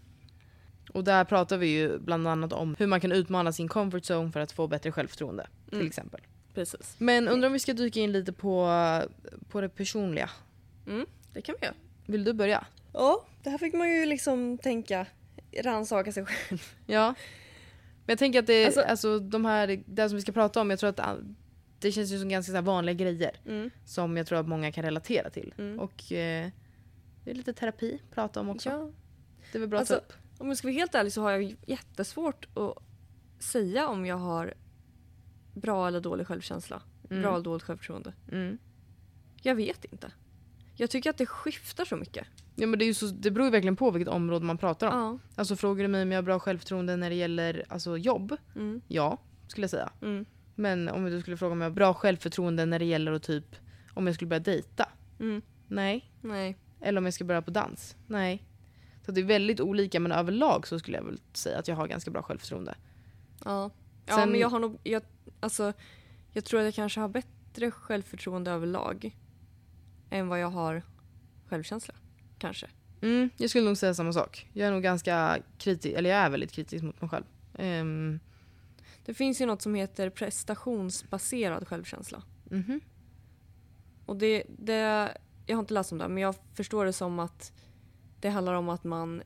[0.94, 4.32] Och där pratar vi ju bland annat om hur man kan utmana sin comfort zone
[4.32, 5.48] för att få bättre självförtroende.
[5.66, 5.88] Till Mm.
[5.88, 6.22] exempel.
[6.54, 6.96] Precis.
[6.98, 8.70] Men undrar om vi ska dyka in lite på,
[9.50, 10.30] på det personliga.
[10.88, 11.76] Mm, det kan vi göra.
[12.06, 12.66] Vill du börja?
[12.94, 15.06] Ja, det här fick man ju liksom tänka,
[15.64, 16.62] rannsaka sig själv.
[16.86, 17.08] Ja.
[18.06, 20.70] Men jag tänker att det, Alltså- alltså, de här, det som vi ska prata om,
[20.70, 21.18] jag tror att
[21.80, 23.32] det känns ju som ganska så här vanliga grejer.
[23.48, 23.70] Mm.
[23.86, 25.54] Som jag tror att många kan relatera till.
[25.58, 25.80] Mm.
[25.80, 26.50] Och eh,
[27.24, 28.70] det är lite terapi att prata om också.
[28.70, 28.92] Ja.
[29.52, 30.22] Det är väl bra Alltså- att ta upp.
[30.42, 32.78] Om jag ska vara helt ärlig så har jag jättesvårt att
[33.44, 34.54] säga om jag har
[35.54, 36.82] bra eller dålig självkänsla.
[37.10, 37.22] Mm.
[37.22, 38.14] Bra eller dåligt självförtroende.
[38.32, 38.58] Mm.
[39.42, 40.12] Jag vet inte.
[40.76, 42.28] Jag tycker att det skiftar så mycket.
[42.56, 44.88] Ja, men det, är ju så, det beror ju verkligen på vilket område man pratar
[44.88, 44.94] om.
[45.00, 45.20] Ja.
[45.36, 48.38] Alltså frågar du mig om jag har bra självförtroende när det gäller alltså, jobb?
[48.56, 48.82] Mm.
[48.88, 49.92] Ja, skulle jag säga.
[50.02, 50.26] Mm.
[50.56, 53.56] Men om du skulle fråga om jag har bra självförtroende när det gäller att typ
[53.94, 54.90] om jag skulle börja dejta?
[55.20, 55.42] Mm.
[55.68, 56.12] Nej.
[56.22, 56.58] Nej.
[56.82, 57.96] Eller om jag ska börja på dans?
[58.08, 58.44] Nej.
[59.06, 61.88] Så det är väldigt olika men överlag så skulle jag väl säga att jag har
[61.88, 62.76] ganska bra självförtroende.
[63.46, 63.72] Ja.
[64.06, 65.02] Ja Sen- men jag har nog, jag,
[65.42, 65.74] alltså,
[66.32, 69.18] jag tror att jag kanske har bättre självförtroende överlag.
[70.10, 70.82] Än vad jag har
[71.50, 71.94] självkänsla.
[72.38, 72.68] Kanske.
[73.02, 74.48] Mm, jag skulle nog säga samma sak.
[74.54, 77.26] Jag är nog ganska kritisk, eller jag är väldigt kritisk mot mig själv.
[77.58, 78.20] Ehm,
[79.06, 82.24] Det finns ju något som heter prestationsbaserad självkänsla.
[82.50, 82.82] mhm.
[84.06, 87.52] Och det, det, jag har inte läst om det men jag förstår det som att
[88.20, 89.22] det handlar om att man,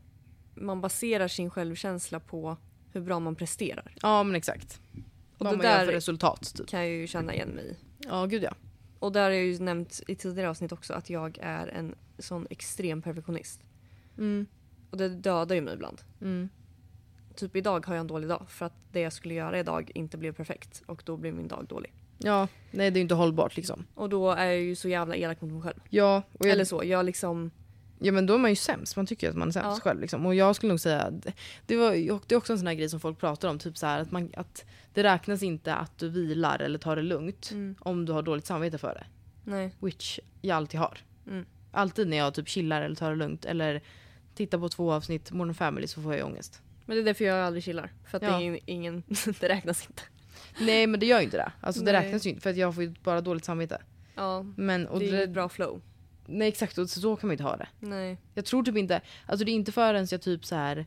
[0.56, 2.58] man baserar sin självkänsla på
[2.92, 3.96] hur bra man presterar.
[4.02, 4.82] Ja men exakt.
[5.38, 6.68] Och Vad man gör för resultat typ.
[6.68, 7.76] kan jag ju känna igen mig i.
[8.08, 8.54] Ja gud ja.
[9.00, 12.48] Och där har jag ju nämnt i tidigare avsnitt också att jag är en sån
[12.50, 13.62] extrem perfektionist.
[14.18, 14.46] Mm,
[14.92, 16.02] Och det dödar ju mig ibland.
[16.22, 16.50] mm.
[17.36, 20.18] Typ idag har jag en dålig dag för att det jag skulle göra idag inte
[20.18, 21.94] blev perfekt och då blev min dag dålig.
[22.18, 23.86] Ja, nej det är ju inte hållbart liksom.
[23.96, 25.80] Och då är jag ju så jävla elak mot mig själv.
[25.90, 27.52] Ja, och jag, Eller så, jag liksom...
[28.00, 28.96] ja men då är man ju sämst.
[28.96, 29.80] Man tycker att man är sämst Ja.
[29.90, 30.02] själv.
[30.02, 30.26] Liksom.
[30.26, 31.12] Och jag skulle nog säga,
[31.66, 31.92] det, var,
[32.28, 33.60] det är också en sån här grej som folk pratar om.
[33.60, 37.02] Typ så här, att, man, att det räknas inte att du vilar eller tar det
[37.02, 39.04] lugnt Mm, om du har dåligt samvete för det.
[39.52, 39.76] nej.
[39.80, 40.98] Which jag alltid har.
[41.28, 41.46] Mm.
[41.72, 43.82] Alltid när jag typ chillar eller tar det lugnt eller
[44.36, 46.62] tittar på två avsnitt Modern Family så får jag ångest.
[46.86, 47.92] Men det är därför jag aldrig chillar.
[48.10, 48.38] För att Ja.
[48.38, 49.04] det är ingen...
[49.40, 50.02] det räknas inte.
[50.60, 51.52] Nej men det gör ju inte det.
[51.62, 52.02] Alltså det Nej.
[52.06, 53.82] räknas ju inte för att jag får ju bara dåligt samvete.
[54.16, 55.82] Ja, Men, och det är ju ett bra flow.
[56.26, 57.68] Nej exakt, och så, kan man inte ha det.
[57.80, 58.18] Nej.
[58.34, 60.86] Jag tror typ inte, alltså det är inte förrän jag typ så här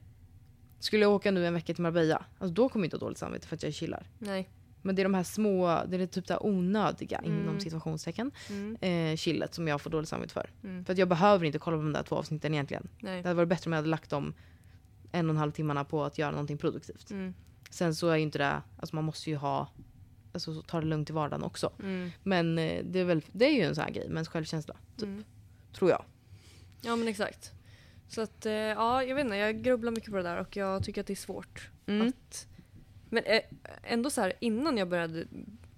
[0.81, 3.19] skulle jag åka nu en vecka till Marbella, alltså då kommer jag inte ha dåligt
[3.19, 4.07] samvete för att jag chillar.
[4.19, 4.49] Nej.
[4.83, 7.41] Men det är de här små, det är typ det här onödiga Mm.
[7.41, 10.51] inom situationstecken Mm, eh, chillet som jag får dåligt samvete för.
[10.65, 12.89] mm, För att jag behöver inte kolla på de där två avsnitten egentligen.
[13.01, 13.23] nej.
[13.23, 14.35] Det hade varit bättre om jag hade lagt dem
[15.13, 17.11] en och en halv timmarna på att göra någonting produktivt.
[17.11, 17.35] Mm,
[17.71, 19.69] Sen så är ju inte det, alltså man måste ju ha,
[20.33, 21.73] alltså så ta det lugnt i vardagen också.
[21.83, 24.77] mm, Men eh, det är väl, det är ju en sån här grej, mens självkänsla.
[24.97, 25.25] Typ, mm.
[25.73, 26.05] tror jag.
[26.81, 27.53] Ja men exakt.
[28.09, 30.85] Så att, eh, ja jag vet inte, jag grubblar mycket på det där och jag
[30.85, 31.71] tycker att det är svårt.
[31.87, 32.09] Mm.
[32.09, 32.47] Att,
[33.11, 33.41] men eh,
[33.83, 35.27] ändå så här innan jag började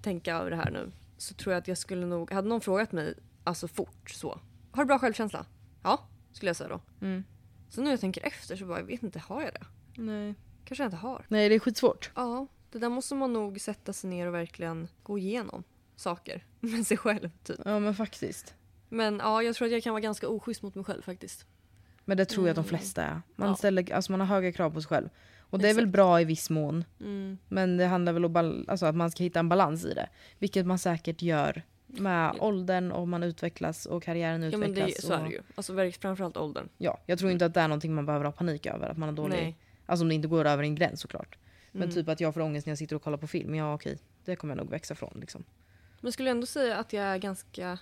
[0.03, 2.93] tänka över det här nu så tror jag att jag skulle nog, hade någon frågat
[2.93, 4.41] mig alltså fort så.
[4.71, 5.47] Har du bra självkänsla?
[5.83, 6.81] Ja, skulle jag säga då.
[7.07, 7.25] Mm.
[7.69, 9.67] Så nu när jag tänker efter så bara, jag vet inte, har jag det?
[10.03, 10.35] Nej.
[10.65, 11.27] Kanske jag inte har.
[11.29, 12.11] Nej det är skitsvårt.
[12.15, 15.64] Ja, det där måste man nog sätta sig ner och verkligen gå igenom
[15.96, 17.61] saker med sig själv typ.
[17.64, 18.54] Ja men faktiskt.
[18.88, 21.46] Men ja, jag tror att jag kan vara ganska oschysst mot mig själv faktiskt.
[22.04, 22.78] Men det tror jag att de Mm.
[22.78, 23.22] flesta är.
[23.37, 23.56] Man, Ja.
[23.56, 25.09] ställer, alltså man har höga krav på sig själv.
[25.40, 25.92] Och det är väl Exakt.
[25.92, 26.85] bra i viss mån.
[27.00, 27.38] Mm.
[27.48, 30.09] Men det handlar väl om alltså att man ska hitta en balans i det.
[30.38, 32.44] Vilket man säkert gör med Ja.
[32.46, 34.76] åldern och man utvecklas och karriären Ja utvecklas.
[34.76, 35.40] men det, så är det ju.
[35.54, 36.68] Alltså framförallt åldern.
[36.78, 38.88] Ja, jag tror inte att det är någonting man behöver ha panik över.
[38.88, 39.37] Att man har dålig...
[39.37, 39.56] Nej.
[39.87, 41.38] Alltså om det inte går över en gräns såklart.
[41.72, 41.94] Men Mm.
[41.94, 43.54] typ att jag får ångest när jag sitter och kollar på film.
[43.54, 45.44] Ja okej, det kommer jag nog växa från liksom.
[46.00, 47.78] Men skulle jag ändå säga att jag är ganska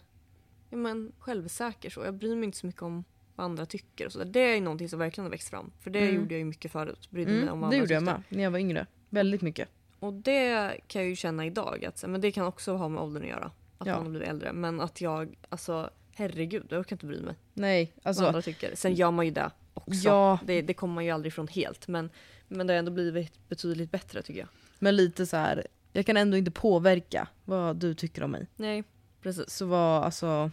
[0.71, 2.05] ja, men, självsäker så.
[2.05, 3.05] Jag bryr mig inte så mycket om
[3.37, 4.25] vad andra tycker och så.
[4.25, 5.71] Det är någonting som verkligen har växt fram.
[5.81, 6.15] För det Mm.
[6.17, 7.11] gjorde jag ju mycket förut.
[7.11, 8.87] Brydde mig om Mm, vad det andra gjorde jag med när jag var yngre.
[9.09, 9.69] Väldigt mycket.
[10.01, 11.85] Och det kan jag ju känna idag.
[11.85, 13.51] Att, men det kan också ha med åldern att göra.
[13.79, 13.95] Att Ja.
[13.95, 14.53] man har blivit äldre.
[14.53, 18.27] Men att jag, alltså herregud, jag orkar inte bry mig Nej, vad alltså.
[18.27, 18.75] andra tycker.
[18.75, 19.93] Sen gör man ju det också.
[20.09, 20.39] Ja.
[20.45, 21.89] Det, det kommer man ju aldrig ifrån helt.
[21.89, 22.11] Men,
[22.49, 24.49] men det har ändå blivit betydligt bättre tycker jag.
[24.79, 25.67] Men lite så här.
[25.93, 28.47] Jag kan ändå inte påverka vad du tycker om mig.
[28.57, 28.85] Nej,
[29.23, 29.51] precis.
[29.51, 30.51] Så vad, alltså.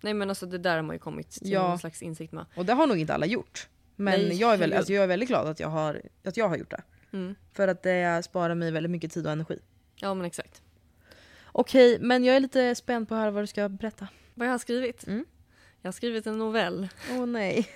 [0.00, 1.68] Nej men alltså det där har man ju kommit till Ja.
[1.68, 2.44] någon slags insikt med.
[2.56, 3.68] Och det har nog inte alla gjort.
[3.96, 4.76] Men Nej, jag, är herregud.
[4.76, 6.82] alltså jag är väldigt glad att jag, har, att jag har gjort det.
[7.12, 7.34] Mm.
[7.52, 9.58] För att det sparar mig väldigt mycket tid och energi.
[9.96, 10.62] Ja men exakt.
[11.44, 14.08] Okej, men jag är lite spänd på att höra vad du ska berätta.
[14.34, 15.06] Vad jag har skrivit?
[15.06, 15.24] Mm.
[15.82, 16.88] Jag har skrivit en novell.
[17.12, 17.68] Åh nej.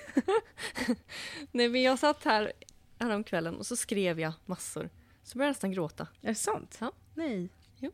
[1.53, 2.53] Nej men jag satt här
[3.03, 4.91] häromkvällen och så skrev jag massor.
[5.23, 6.09] Så började jag nästan gråta.
[6.23, 6.77] Är det sant?
[6.81, 6.93] Ja.
[7.15, 7.49] Nej.
[7.79, 7.91] Jo.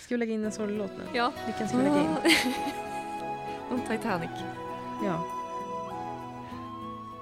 [0.00, 1.04] Ska vi lägga in en sorglig låt nu?
[1.14, 1.32] Ja.
[1.46, 2.08] Vilken ska vi lägga in?
[3.70, 4.30] Om Titanic.
[5.04, 5.38] Ja,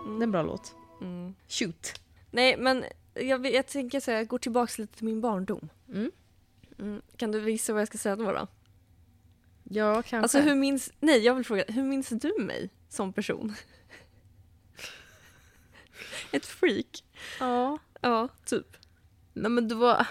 [0.06, 0.74] det är en bra låt.
[1.00, 1.34] Mm.
[1.48, 2.00] Shoot.
[2.30, 5.68] Nej men jag, jag tänker säga, jag går tillbaka lite till min barndom.
[5.88, 6.10] Mm.
[6.78, 7.02] Mm.
[7.16, 8.32] Kan du visa vad jag ska säga då?
[8.32, 8.46] då?
[9.64, 10.16] Ja, kanske.
[10.16, 13.54] Alltså hur minns, nej jag vill fråga, hur minns du mig som person?
[16.32, 17.04] Ett freak.
[17.40, 17.78] Ja.
[18.00, 18.76] Ja, typ.
[19.32, 20.06] Nej men du var...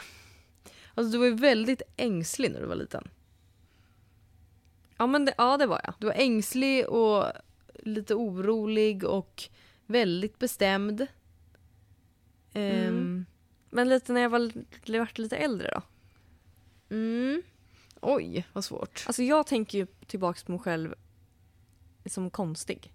[0.93, 3.08] Alltså du var ju väldigt ängslig när du var liten.
[4.98, 5.93] Ja men det, ja, det var jag.
[6.00, 7.26] Du var ängslig och
[7.74, 9.43] lite orolig och
[9.86, 11.08] väldigt bestämd.
[12.54, 13.26] Mm.
[13.69, 14.52] Men lite när jag var,
[15.00, 15.82] vart lite äldre då?
[16.95, 17.41] mm.
[18.02, 19.04] Oj, vad svårt.
[19.08, 20.95] Alltså jag tänker ju tillbaka på mig själv
[22.06, 22.94] som konstig.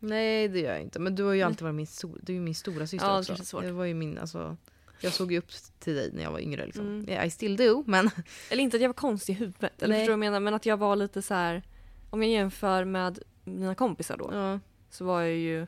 [0.00, 0.98] Nej det gör jag inte.
[0.98, 3.18] Men du har ju alltid varit min, stor, du är min stora syster Ja, det
[3.18, 3.32] också.
[3.32, 3.62] är svårt.
[3.62, 4.56] Det var ju min, alltså,
[5.00, 6.66] jag såg ju upp till dig när jag var yngre.
[6.66, 6.86] Liksom.
[6.86, 7.08] Mm.
[7.08, 8.10] Yeah, I still do, men...
[8.50, 10.00] Eller inte att jag var konstig i huvudet, eller Nej.
[10.00, 10.40] förstår du vad jag menar?
[10.40, 11.62] Men att jag var lite så här.
[12.10, 15.66] om jag jämför med mina kompisar då, Ja, så var jag ju,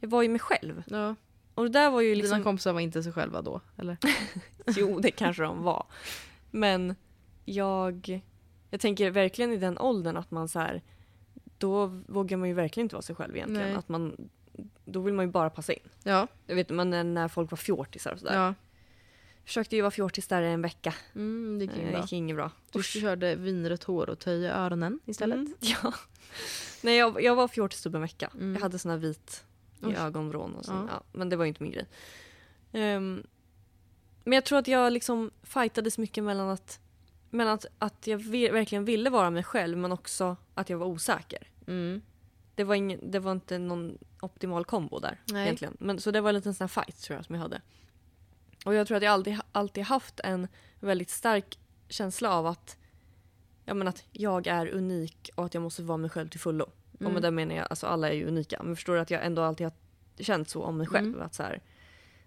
[0.00, 0.82] jag var ju mig själv.
[0.86, 1.14] ja.
[1.54, 3.96] Och det där var ju Dina liksom, kompisar var inte sig själva då, eller?
[4.76, 5.86] jo det kanske de var.
[6.50, 6.94] Men
[7.44, 8.22] jag,
[8.70, 10.82] jag tänker verkligen i den åldern att man så här,
[11.60, 13.68] då vågar man ju verkligen inte vara sig själv egentligen.
[13.68, 13.76] Nej.
[13.76, 14.28] Att man,
[14.84, 15.88] då vill man ju bara passa in.
[16.02, 16.26] Ja.
[16.46, 18.34] Jag vet man när- folk var fjortisar och sådär.
[18.34, 18.54] ja.
[19.44, 20.94] Försökte ju vara fjortis där en vecka.
[21.14, 22.00] Mm, det gick Det ju bra.
[22.00, 22.50] gick inget bra.
[22.72, 25.36] Du körde vinrött hår och töja öronen istället.
[25.36, 25.94] Mm, ja.
[26.82, 28.30] Nej, jag, jag var fjortis typ en vecka.
[28.34, 28.54] Mm.
[28.54, 29.44] Jag hade sån här vit
[29.82, 29.98] i Usch.
[29.98, 30.72] ögonvrån och så.
[30.72, 30.86] Ja.
[30.90, 31.02] Ja.
[31.12, 31.86] men det var ju inte min grej.
[32.72, 33.22] Ehm,
[34.24, 36.80] men jag tror att jag liksom fightades mycket mellan att,
[37.30, 38.18] mellan att, att jag
[38.52, 41.48] verkligen ville vara mig själv men också att jag var osäker.
[41.66, 42.02] Mm.
[42.54, 45.42] Det var, ingen, det var inte någon optimal kombo där Nej.
[45.44, 45.76] egentligen.
[45.80, 47.60] Men, så det var en liten sån här fight tror jag som jag hade.
[48.64, 50.48] Och jag tror att jag alltid, alltid haft en
[50.80, 52.76] väldigt stark känsla av att,
[53.64, 56.64] ja, men att jag är unik och att jag måste vara mig själv till fullo.
[56.92, 57.12] Och Mm.
[57.12, 58.62] med det menar jag, alltså alla är ju unika.
[58.62, 59.72] Men förstår du att jag ändå alltid har
[60.24, 61.06] känt så om mig själv.
[61.08, 61.22] Mm.
[61.22, 61.60] Att, så här,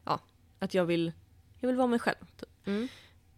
[0.06, 0.20] ja,
[0.60, 1.12] att jag vill,
[1.60, 2.26] jag vill vara mig själv.
[2.38, 2.50] Typ.
[2.68, 2.88] Mm.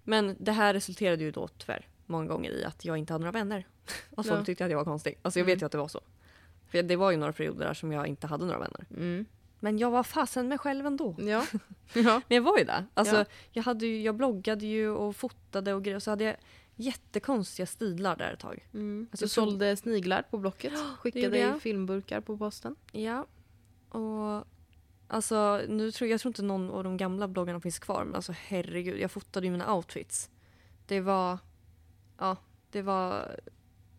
[0.06, 3.40] Men det här resulterade ju då tyvärr många gånger i att jag inte hade några
[3.40, 3.68] vänner.
[4.16, 4.46] Och folk Ja.
[4.46, 5.18] tyckte att jag var konstig.
[5.22, 5.56] Alltså jag Mm.
[5.56, 6.02] vet ju att det var så.
[6.68, 8.86] För det var ju några perioder där som jag inte hade några vänner.
[8.90, 9.26] Mm.
[9.60, 11.16] Men jag var fasen mig själv ändå.
[11.20, 11.46] Ja.
[11.94, 12.22] ja.
[12.28, 12.86] Men jag var ju det.
[12.94, 13.26] Alltså, Ja.
[13.52, 16.00] jag, hade ju, jag bloggade ju och fotade och grejer.
[16.00, 16.36] Så hade jag
[16.76, 18.68] jättekonstiga stilar där ett tag.
[18.74, 19.08] Mm.
[19.12, 20.74] Alltså, du så- sålde sniglar på Blocket.
[21.00, 22.76] Skickade filmburkar på posten.
[22.92, 23.26] Ja.
[23.90, 24.48] Och
[25.08, 28.04] alltså, nu tror, jag tror inte någon av de gamla bloggarna finns kvar.
[28.06, 30.30] Men alltså herregud, jag fotade ju mina outfits.
[30.88, 31.38] Det var...
[32.18, 32.38] Ja,
[32.72, 33.40] det var...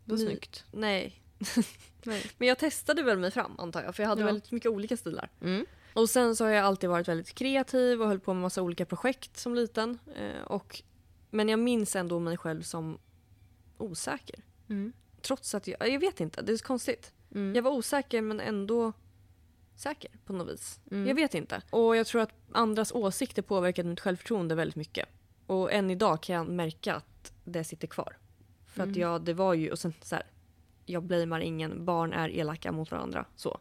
[0.04, 0.64] Det var ny- snyggt.
[0.72, 1.22] Nej.
[2.04, 2.30] Nej.
[2.38, 3.94] Men jag testade väl mig fram antar jag.
[3.96, 4.26] För jag hade Ja.
[4.26, 5.30] väldigt mycket olika stilar.
[5.40, 5.66] Mm.
[5.94, 8.86] Och sen så har jag alltid varit väldigt kreativ och höll på med massa olika
[8.86, 9.98] projekt som liten.
[10.16, 10.82] Eh, och,
[11.30, 12.98] men jag minns ändå mig själv som
[13.78, 14.44] osäker.
[14.68, 14.92] Mm.
[15.22, 17.12] Trots att jag, jag vet inte, det är så konstigt.
[17.34, 17.54] Mm.
[17.54, 18.92] Jag var osäker men ändå
[19.76, 20.80] säker på något vis.
[20.90, 21.06] Mm.
[21.08, 21.62] Jag vet inte.
[21.70, 25.08] Och jag tror att andras åsikter påverkade mitt självförtroende väldigt mycket.
[25.46, 28.16] Och än idag kan jag märka att det sitter kvar.
[28.66, 29.00] För att Mm.
[29.00, 30.24] jag, det var ju, och sen så här,
[30.86, 33.24] jag blamear ingen, barn är elaka mot varandra.
[33.36, 33.58] Så.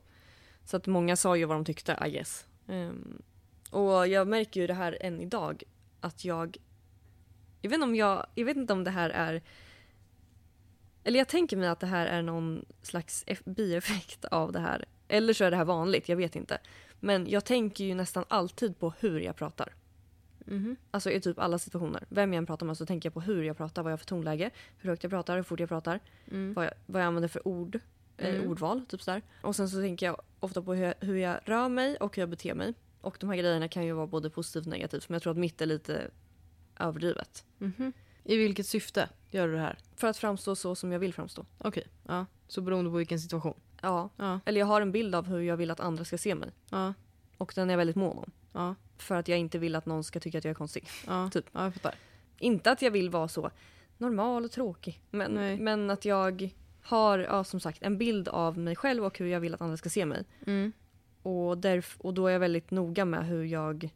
[0.65, 2.47] Så att många sa ju vad de tyckte, I guess.
[2.67, 3.21] Ehm,
[3.71, 5.63] och jag märker ju det här än idag,
[5.99, 6.57] att jag,
[7.61, 9.41] jag vet inte om jag, jag vet inte om det här är
[11.03, 14.85] eller jag tänker mig att det här är någon slags eff- bieffekt av det här
[15.07, 16.57] Eller så är det här vanligt, jag vet inte.
[16.99, 19.73] Men jag tänker ju nästan alltid på hur jag pratar.
[20.45, 20.75] Mhm.
[20.91, 22.03] Alltså i typ alla situationer.
[22.09, 23.97] Vem jag än pratar med så tänker jag på hur jag pratar, vad jag har
[23.97, 25.99] för tonläge, hur högt jag pratar, hur fort jag pratar,
[26.31, 26.53] Mm.
[26.53, 27.79] vad jag, vad jag använder för ord,
[28.17, 28.49] eh, Mm.
[28.49, 28.85] ordval.
[28.85, 29.21] Typ sådär.
[29.41, 32.21] Och sen så tänker jag ofta på hur jag, hur jag rör mig och hur
[32.21, 32.73] jag beter mig.
[33.01, 35.37] Och de här grejerna kan ju vara både positivt och negativt men jag tror att
[35.37, 36.11] mitt är lite
[36.79, 37.45] överdrivet.
[37.57, 37.93] Mhm.
[38.23, 39.77] I vilket syfte gör du det här?
[39.95, 41.45] För att framstå så som jag vill framstå.
[41.57, 42.25] Okej, ja.
[42.47, 43.53] Så beroende på vilken situation?
[43.85, 44.09] Ja.
[44.17, 44.39] Ja.
[44.45, 46.49] Eller jag har en bild av hur jag vill att andra ska se mig.
[46.69, 46.93] Ja.
[47.37, 48.31] Och den är jag väldigt mån om.
[48.53, 48.75] Ja.
[48.97, 50.87] För att jag inte vill att någon ska tycka att jag är konstig.
[51.07, 51.29] Ja.
[51.33, 51.45] Typ.
[51.51, 51.95] Ja, jag fattar.
[52.39, 53.51] Inte att jag vill vara så
[53.97, 55.01] normal och tråkig.
[55.11, 55.57] Men, Nej.
[55.57, 56.49] men att jag
[56.81, 59.77] har ja, som sagt en bild av mig själv och hur jag vill att andra
[59.77, 60.25] ska se mig.
[60.47, 60.71] Mm.
[61.21, 63.89] Och, därf- och då är jag väldigt noga med hur jag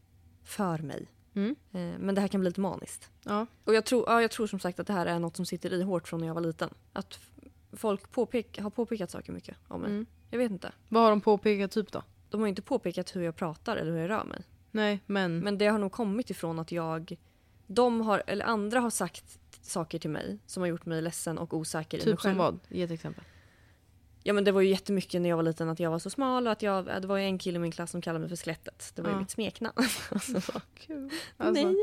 [0.43, 1.07] för mig.
[1.33, 1.55] Mm.
[1.71, 3.09] Eh, men det här kan bli lite maniskt.
[3.23, 3.45] Ja.
[3.63, 5.73] Och jag tror, ja, jag tror som sagt att det här är något som sitter
[5.73, 6.69] i hårt från när jag var liten.
[6.93, 7.19] Att
[7.73, 9.89] folk påpek- har påpekat saker mycket om mig.
[9.91, 10.05] Mm.
[10.29, 10.71] Jag vet inte.
[10.89, 12.03] Vad har de påpekat typ då?
[12.29, 14.41] De har inte påpekat hur jag pratar eller hur jag rör mig.
[14.71, 15.39] Nej, men...
[15.39, 17.17] Men det har nog kommit ifrån att jag...
[17.67, 21.53] De har, eller andra har sagt saker till mig som har gjort mig ledsen och
[21.53, 22.37] osäker i mig typ som själv.
[22.37, 22.59] vad?
[22.67, 23.23] Ge ett exempel.
[24.23, 26.47] Ja men det var ju jättemycket när jag var liten att jag var så smal
[26.47, 28.35] och att jag, det var ju en kille i min klass som kallade mig för
[28.35, 28.91] skelettet.
[28.95, 29.75] Det var ju mitt smeknamn.
[30.11, 31.09] alltså, Kul.
[31.37, 31.63] Alltså.
[31.67, 31.75] Nej.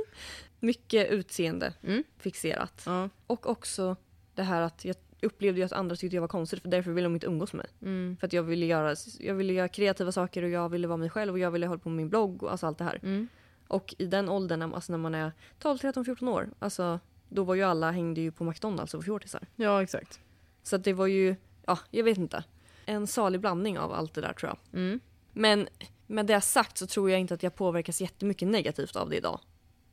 [0.61, 2.05] Mycket utseende Mm.
[2.19, 2.83] fixerat.
[2.87, 3.09] Ja.
[3.27, 3.97] Och också
[4.35, 7.07] det här att jag upplevde ju att andra tyckte jag var konstig för därför ville
[7.07, 7.91] de inte umgås med mig.
[7.91, 8.17] Mm.
[8.21, 11.11] För att jag ville göra, jag ville göra kreativa saker och jag ville vara mig
[11.11, 13.01] själv och jag ville hålla på med min blogg och alltså allt det här.
[13.03, 13.29] Mm.
[13.69, 17.55] Och i den åldern, alltså när man är 12, 13, 14 år, alltså då var
[17.55, 19.47] ju alla hängde ju på McDonalds och var fjortisar.
[19.57, 20.21] Ja, exakt.
[20.63, 22.45] Så att det var ju, ja, jag vet inte.
[22.87, 24.81] En salig blandning av allt det där tror jag.
[24.81, 25.01] Mm.
[25.33, 25.69] Men
[26.07, 29.41] med det sagt så tror jag inte att jag påverkas jättemycket negativt av det idag.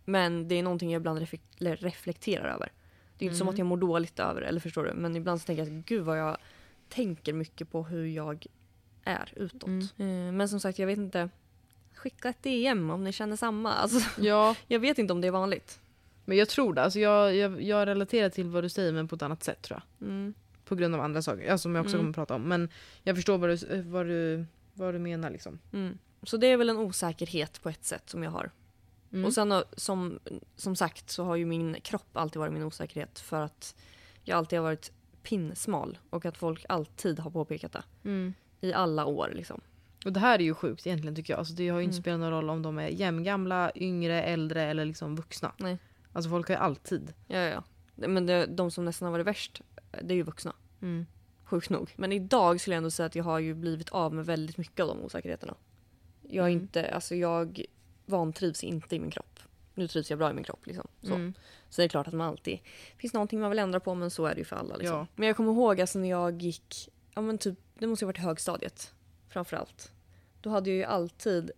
[0.06, 1.28] Men det är någonting jag ibland
[1.60, 2.72] reflekterar över.
[3.18, 3.54] Det är inte som Mm.
[3.54, 4.94] att jag mår dåligt över det, eller förstår du?
[4.94, 6.38] Men ibland så tänker jag att gud vad jag
[6.90, 8.46] tänker mycket på hur jag
[9.04, 9.64] är utåt.
[9.98, 10.28] Mm.
[10.28, 11.30] Eh, Men som sagt, jag vet inte.
[11.96, 13.74] Skicka ett DM om ni känner samma.
[13.74, 15.80] Alltså, Ja, jag vet inte om det är vanligt.
[16.26, 16.82] men jag tror det.
[16.84, 19.82] Alltså jag, jag, jag relaterar till vad du säger men på ett annat sätt tror
[20.00, 20.08] jag.
[20.08, 20.34] Mm.
[20.66, 22.02] På grund av andra saker, ja, som jag också Mm.
[22.02, 22.42] kommer att prata om.
[22.50, 22.70] Men
[23.04, 25.60] jag förstår vad du, vad du, vad du menar liksom.
[25.74, 25.98] Mm.
[26.24, 28.52] Så det är väl en osäkerhet på ett sätt som jag har.
[29.14, 29.26] Mm.
[29.26, 30.20] Och sen har- som,
[30.56, 33.76] som sagt så har ju min kropp alltid varit min osäkerhet för att
[34.24, 34.92] jag alltid har varit
[35.24, 37.84] pinsmal och att folk alltid har påpekat det.
[38.04, 38.34] Mm.
[38.62, 39.62] I alla år liksom.
[40.06, 41.38] Och det här är ju sjukt egentligen tycker jag.
[41.40, 42.04] Alltså det har ju inte Mm.
[42.04, 45.52] spelat någon roll om de är jämngamla, yngre, äldre eller liksom vuxna.
[45.58, 45.78] Nej.
[46.14, 47.14] Alltså folk har ju alltid.
[47.28, 47.64] Ja, ja.
[47.96, 49.62] Men det, de som nästan har varit värst,
[50.02, 50.54] det är ju vuxna.
[50.82, 51.06] Mm.
[51.44, 51.94] Sjukt nog.
[51.96, 54.80] Men idag skulle jag ändå säga att jag har ju blivit av med väldigt mycket
[54.80, 55.56] av de osäkerheterna.
[56.22, 56.62] Jag är Mm.
[56.62, 57.66] inte, alltså jag
[58.06, 59.40] vantrivs inte i min kropp.
[59.74, 60.88] Nu trivs jag bra i min kropp liksom.
[61.02, 61.14] Så.
[61.14, 61.34] Mm.
[61.70, 62.60] Så det är klart att man alltid
[62.98, 64.76] finns någonting man vill ändra på men så är det ju för alla.
[64.76, 64.98] Liksom.
[64.98, 65.08] Ja.
[65.16, 68.18] Men jag kommer ihåg alltså när jag gick, ja men typ, det måste ha varit
[68.18, 68.94] högstadiet
[69.30, 69.92] framförallt.
[70.42, 71.52] Då hade jag ju alltid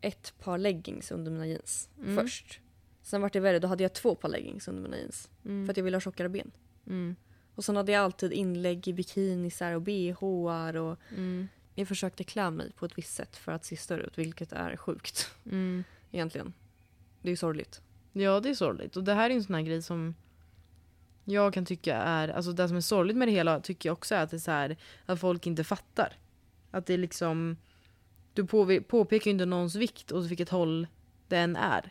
[0.00, 2.16] ett par leggings under mina jeans Mm.
[2.16, 2.60] först.
[3.02, 5.30] Sen vart det värre, då hade jag två par leggings under mina jeans.
[5.44, 5.66] Mm.
[5.66, 6.50] För att jag ville ha tjockare ben.
[6.86, 7.16] Mm.
[7.54, 11.48] Och sen hade jag alltid inlägg i bikinisar och bhar och Mm.
[11.78, 14.76] Jag försökte klä mig på ett visst sätt för att se större ut vilket är
[14.76, 15.84] sjukt Mm.
[16.10, 16.52] egentligen.
[17.22, 17.82] Det är sorgligt.
[18.12, 18.96] Ja, det är sorgligt.
[18.96, 20.14] Och det här är en sån här grej som
[21.24, 24.14] jag kan tycka är, alltså det som är sorgligt med det hela tycker jag också
[24.14, 26.12] är att det är så här, att folk inte fattar.
[26.70, 27.56] Att det är liksom,
[28.34, 28.46] du
[28.82, 30.86] påpekar ju inte någons vikt och vilket håll
[31.28, 31.90] den är.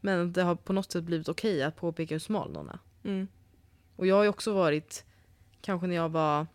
[0.00, 2.78] Men att det har på något sätt blivit okej att påpeka hur smal någon är.
[3.04, 3.28] Mm.
[3.96, 5.04] Och jag har ju också varit,
[5.60, 6.46] kanske när jag var,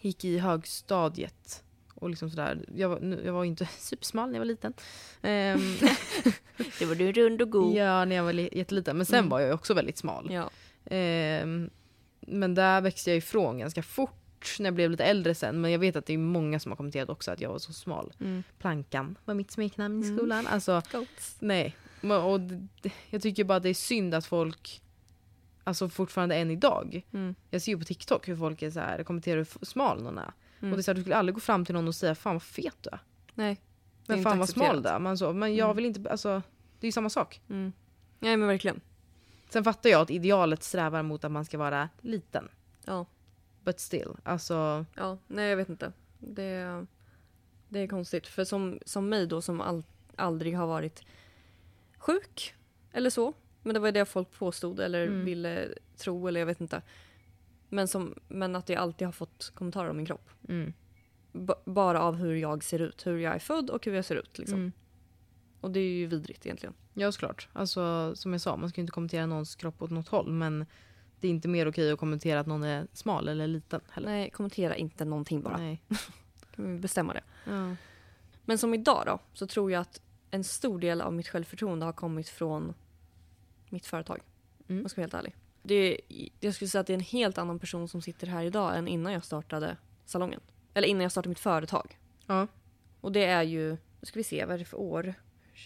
[0.00, 1.64] gick i högstadiet.
[2.00, 4.72] Och liksom sådär, jag var, jag var inte supersmal när jag var liten.
[5.22, 5.60] Ehm,
[6.78, 7.74] Det var du rund och god.
[7.74, 8.96] ja, när jag var li- jätteliten.
[8.96, 9.28] Men sen Mm.
[9.30, 10.28] var jag också väldigt smal.
[10.32, 10.50] Ja.
[10.84, 11.70] Ehm,
[12.20, 15.60] men där växte jag ifrån ganska fort när jag blev lite äldre sen.
[15.60, 17.72] Men jag vet att det är många som har kommenterat också att jag var så
[17.72, 18.12] smal.
[18.20, 18.42] Mm.
[18.58, 20.18] Plankan var mitt smeknamn i Mm.
[20.18, 20.46] skolan.
[20.46, 21.36] Alltså, Goats.
[21.40, 21.76] nej.
[22.24, 24.82] Och det, jag tycker bara att det är synd att folk,
[25.64, 27.02] alltså fortfarande än idag.
[27.12, 27.34] Mm.
[27.50, 30.32] Jag ser ju på TikTok hur folk är så här, kommenterar hur smal någon är.
[30.60, 30.72] Mm.
[30.72, 32.34] Och det är så här, du skulle aldrig gå fram till någon och säga fan
[32.34, 32.98] vad fet du är.
[33.34, 33.52] Nej.
[33.52, 34.98] Är Men fan vad smal du är.
[34.98, 35.76] Men, så, men jag Mm.
[35.76, 36.42] vill inte, alltså
[36.80, 37.40] det är ju samma sak.
[37.48, 37.72] Mm.
[38.18, 38.80] Nej men verkligen.
[39.48, 42.48] Sen fattar jag att idealet strävar mot att man ska vara liten.
[42.84, 43.06] Ja.
[43.64, 45.92] But still, alltså Ja, nej jag vet inte.
[46.18, 46.86] Det,
[47.68, 48.26] det är konstigt.
[48.26, 49.82] För som, som mig då som all,
[50.16, 51.02] aldrig har varit
[51.98, 52.54] sjuk
[52.92, 53.32] eller så.
[53.62, 55.24] Men det var det folk påstod eller Mm.
[55.24, 56.82] ville tro eller jag vet inte.
[57.70, 60.30] Men, som, men att jag alltid har fått kommentarer om min kropp.
[60.48, 60.72] mm,
[61.64, 63.06] bara av hur jag ser ut.
[63.06, 64.38] Hur jag är född och hur jag ser ut.
[64.38, 64.58] Liksom.
[64.58, 64.72] mm.
[65.60, 66.74] Och det är ju vidrigt egentligen.
[66.94, 67.48] Ja såklart.
[67.52, 70.66] Alltså som jag sa, man ska ju inte kommentera någons kropp åt något håll men
[71.20, 74.08] det är inte mer okej att kommentera att någon är smal eller liten heller.
[74.08, 75.56] Nej, kommentera inte någonting bara.
[75.56, 75.82] Nej.
[76.54, 77.22] Kan bestämma det.
[77.44, 77.76] Ja.
[78.44, 81.92] Men som idag då, så tror jag att en stor del av mitt självförtroende har
[81.92, 82.74] kommit från
[83.68, 84.20] mitt företag.
[84.68, 84.78] Mm.
[84.78, 85.36] Om jag ska vara helt ärlig.
[85.62, 86.00] Det
[86.40, 88.88] jag skulle säga att det är en helt annan person som sitter här idag än
[88.88, 90.40] innan jag startade salongen.
[90.74, 91.98] Eller innan jag startade mitt företag.
[92.26, 92.46] Ja.
[93.00, 95.14] Och det är ju, nu ska vi se, vad är det för år?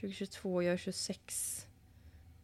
[0.00, 1.66] 2022, jag är 26.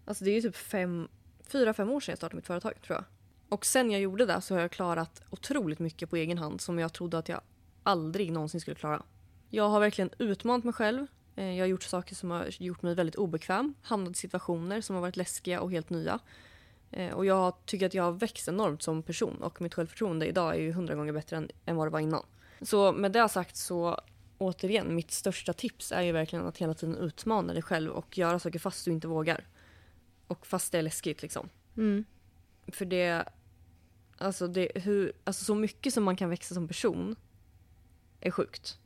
[0.05, 1.09] Alltså det är ju typ fem,
[1.47, 3.05] fyra, fem år sedan jag startade mitt företag tror jag.
[3.49, 6.79] Och sen jag gjorde det så har jag klarat otroligt mycket på egen hand som
[6.79, 7.41] jag trodde att jag
[7.83, 9.03] aldrig någonsin skulle klara.
[9.49, 11.07] Jag har verkligen utmanat mig själv.
[11.37, 13.75] Eh, Jag har gjort saker som har gjort mig väldigt obekväm.
[13.83, 16.19] Hamnat i situationer som har varit läskiga och helt nya.
[16.91, 20.55] Eh, Och jag tycker att jag har växt enormt som person och mitt självförtroende idag
[20.55, 22.23] är ju hundra gånger bättre än, än vad det var innan.
[22.63, 24.01] Så med det sagt så
[24.39, 28.39] återigen, mitt största tips är ju verkligen att hela tiden utmana dig själv och göra
[28.39, 29.47] saker fast du inte vågar.
[30.27, 31.49] Och fast det är läskigt liksom.
[31.77, 32.05] Mm.
[32.67, 33.25] För det,
[34.19, 37.17] alltså det, hur, alltså så mycket som man kan växa som person
[38.21, 38.79] är sjukt.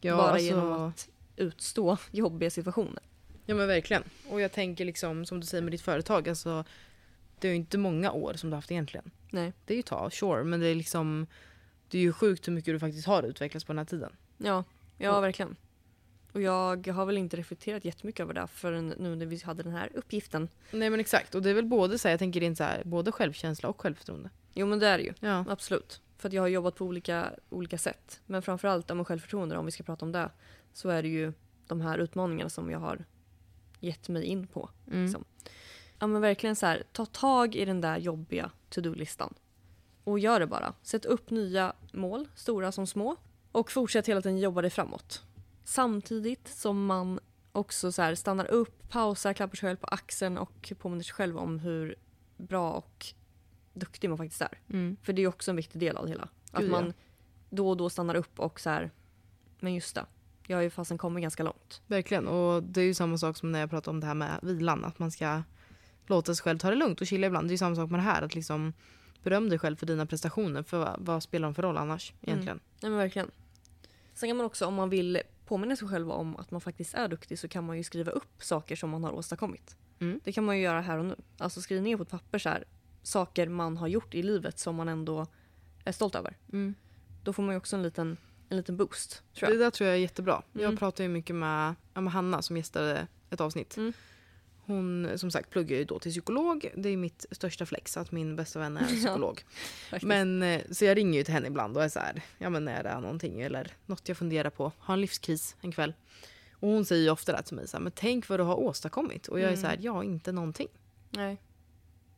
[0.00, 3.02] Ja, Bara alltså, genom att utstå jobbiga situationer.
[3.46, 4.02] Ja men verkligen.
[4.28, 6.64] Och jag tänker liksom som du säger med ditt företag, alltså
[7.40, 9.10] det är ju inte många år som du har haft egentligen.
[9.30, 9.52] Nej.
[9.64, 11.26] Det är ju ett tag, sure, men det är liksom
[11.88, 14.12] det är ju sjukt hur mycket du faktiskt har utvecklats på den här tiden.
[14.38, 14.64] Ja,
[14.98, 15.56] ja verkligen.
[16.32, 19.72] Och jag har väl inte reflekterat jättemycket över det förrän nu när vi hade den
[19.72, 20.48] här uppgiften.
[20.70, 22.82] Nej men exakt, och det är väl både så här, jag tänker rent så här,
[22.84, 24.30] både självkänsla och självförtroende.
[24.54, 25.12] Jo men det är det ju.
[25.20, 25.44] Ja.
[25.48, 26.00] Absolut.
[26.18, 28.20] För att jag har jobbat på olika, olika sätt.
[28.26, 30.30] Men framförallt om självförtroende, om vi ska prata om det,
[30.72, 31.32] så är det ju
[31.66, 33.04] de här utmaningarna som jag har
[33.80, 34.70] gett mig in på.
[34.86, 35.04] Mm.
[35.04, 35.24] Liksom.
[35.98, 39.34] Ja men verkligen så här, ta tag i den där jobbiga to-do-listan.
[40.04, 40.74] Och gör det bara.
[40.82, 43.16] Sätt upp nya mål, stora som små.
[43.52, 45.22] Och fortsätt hela tiden jobba dig framåt.
[45.64, 47.20] Samtidigt som man
[47.52, 51.38] också så här stannar upp, pausar, klappar sig själv på axeln och påminner sig själv
[51.38, 51.94] om hur
[52.36, 53.06] bra och
[53.72, 54.58] duktig man faktiskt är.
[54.68, 54.96] Mm.
[55.02, 56.28] För det är också en viktig del av det hela.
[56.52, 56.92] Att Gud, man ja.
[57.50, 58.90] då och då stannar upp och så här,
[59.60, 60.06] men just det,
[60.46, 61.82] jag har ju fasen kommit ganska långt.
[61.86, 64.38] Verkligen, och det är ju samma sak som när jag pratar om det här med
[64.42, 65.42] vilan, att man ska
[66.06, 67.48] låta sig själv ta det lugnt och chilla ibland.
[67.48, 68.72] Det är samma sak med det här, att liksom
[69.22, 72.60] beröm dig själv för dina prestationer, för vad, vad spelar de för roll annars egentligen?
[72.80, 73.30] Nej men verkligen.
[74.14, 77.08] Sen kan man också om man vill påminna sig själv om att man faktiskt är
[77.08, 79.76] duktig så kan man ju skriva upp saker som man har åstadkommit.
[79.98, 80.20] Mm.
[80.24, 81.16] Det kan man ju göra här och nu.
[81.38, 82.64] Alltså skriv ner på ett papper så här,
[83.02, 85.26] saker man har gjort i livet som man ändå
[85.84, 86.36] är stolt över.
[86.52, 86.74] Mm.
[87.22, 88.16] Då får man ju också en liten,
[88.48, 89.22] en liten boost.
[89.40, 90.42] Det där tror jag är jättebra.
[90.54, 90.64] Mm.
[90.64, 93.76] Jag pratar ju mycket med, ja, med Hanna som gästade ett avsnitt.
[94.68, 95.04] Mm.
[95.04, 96.72] Hon som sagt pluggar ju då till psykolog.
[96.76, 99.42] Det är mitt största flex att min bästa vän är psykolog.
[99.90, 100.08] Faktiskt.
[100.08, 102.68] men, eh, så jag ringer ju till henne ibland och är så här, ja men
[102.68, 104.72] är det någonting eller något jag funderar på.
[104.78, 105.94] Har en livskris en kväll.
[106.52, 108.56] Och hon säger ju ofta det till mig så här, men tänk vad du har
[108.56, 109.28] åstadkommit.
[109.28, 109.60] Och jag är Mm.
[109.60, 110.68] så här, ja inte någonting.
[111.10, 111.36] Nej.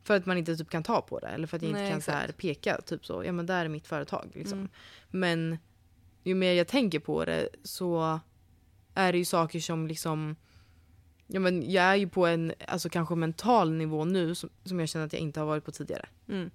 [0.03, 1.91] För att man inte typ kan ta på det eller för att jag inte Nej,
[1.91, 4.59] kan så här peka typ så, ja men där är mitt företag liksom.
[4.59, 4.69] Mm.
[5.09, 5.57] Men
[6.23, 8.19] ju mer jag tänker på det så
[8.93, 10.35] är det ju saker som liksom
[11.31, 14.89] Ja, men jag är ju på en alltså kanske mental nivå nu som, som jag
[14.89, 16.05] känner att jag inte har varit på tidigare.
[16.29, 16.51] Mm.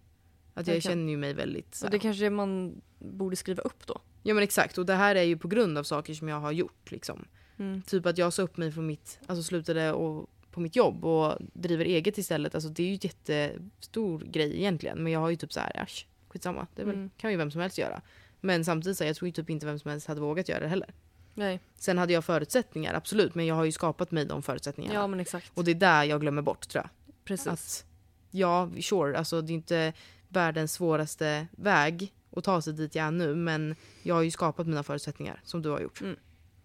[0.54, 0.80] Att jag Verkligen.
[0.98, 4.00] känner ju mig väldigt så Och det kanske man borde skriva upp då.
[4.22, 6.52] Ja men exakt och det här är ju på grund av saker som jag har
[6.52, 7.24] gjort liksom.
[7.58, 7.82] Mm.
[7.82, 11.38] Typ att jag sa upp mig från mitt, alltså slutade och, på mitt jobb och
[11.52, 12.54] driver eget istället.
[12.54, 15.02] Alltså det är ju jättestor grej egentligen.
[15.02, 16.66] Men jag har ju typ så här, äsch, skitsamma.
[16.74, 17.10] Det väl, Mm.
[17.16, 18.02] kan ju vem som helst göra.
[18.40, 20.68] Men samtidigt så jag tror ju typ inte vem som helst hade vågat göra det
[20.68, 20.94] heller.
[21.34, 21.60] Nej.
[21.74, 23.34] Sen hade jag förutsättningar, absolut.
[23.34, 24.94] Men jag har ju skapat mig de förutsättningarna.
[24.94, 25.50] Ja men exakt.
[25.54, 27.14] Och det är där jag glömmer bort tror jag.
[27.24, 27.46] Precis.
[27.46, 27.84] Att,
[28.30, 29.92] ja, sure, alltså det är inte
[30.28, 33.34] världens svåraste väg att ta sig dit jag är nu.
[33.34, 36.02] Men jag har ju skapat mina förutsättningar som du har gjort.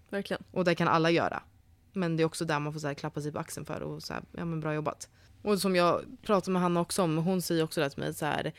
[0.09, 0.43] Verkligen.
[0.51, 1.43] Och det kan alla göra.
[1.93, 4.03] Men det är också där man får så här klappa sig på axeln för och
[4.03, 5.09] så här, ja men bra jobbat.
[5.41, 8.25] Och som jag pratade med Hanna också om, hon säger också det till mig så
[8.25, 8.53] här.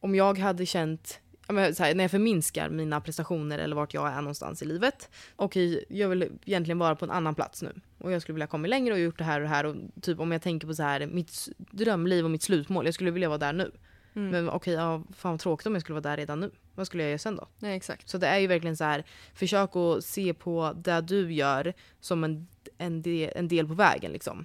[0.00, 4.62] Om jag hade känt, här, när jag förminskar mina prestationer eller vart jag är någonstans
[4.62, 5.10] i livet.
[5.36, 5.56] Och
[5.88, 7.80] jag vill egentligen vara på en annan plats nu.
[7.98, 9.66] Och jag skulle vilja komma längre och gjort det här och det här.
[9.66, 12.84] Och typ om jag tänker på så här, mitt drömliv och mitt slutmål.
[12.84, 13.72] Jag skulle vilja vara där nu.
[14.16, 14.30] Mm.
[14.30, 16.50] Men okej, ja, fan vad tråkigt om jag skulle vara där redan nu.
[16.74, 17.48] Vad skulle jag göra sen då?
[17.58, 18.08] Nej exakt.
[18.08, 22.24] Så det är ju verkligen så här, försök att se på det du gör som
[22.24, 24.44] en, en, del, en del på vägen liksom.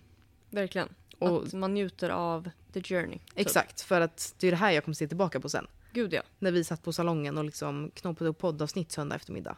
[0.49, 0.89] Verkligen.
[1.19, 3.17] Och, Att man njuter av the journey.
[3.17, 3.21] typ.
[3.35, 5.67] exakt, för att det är det här jag kommer se tillbaka på sen.
[5.93, 6.21] Gud ja.
[6.39, 9.57] När vi satt på salongen och liksom knoppade upp poddavsnitt söndag eftermiddag.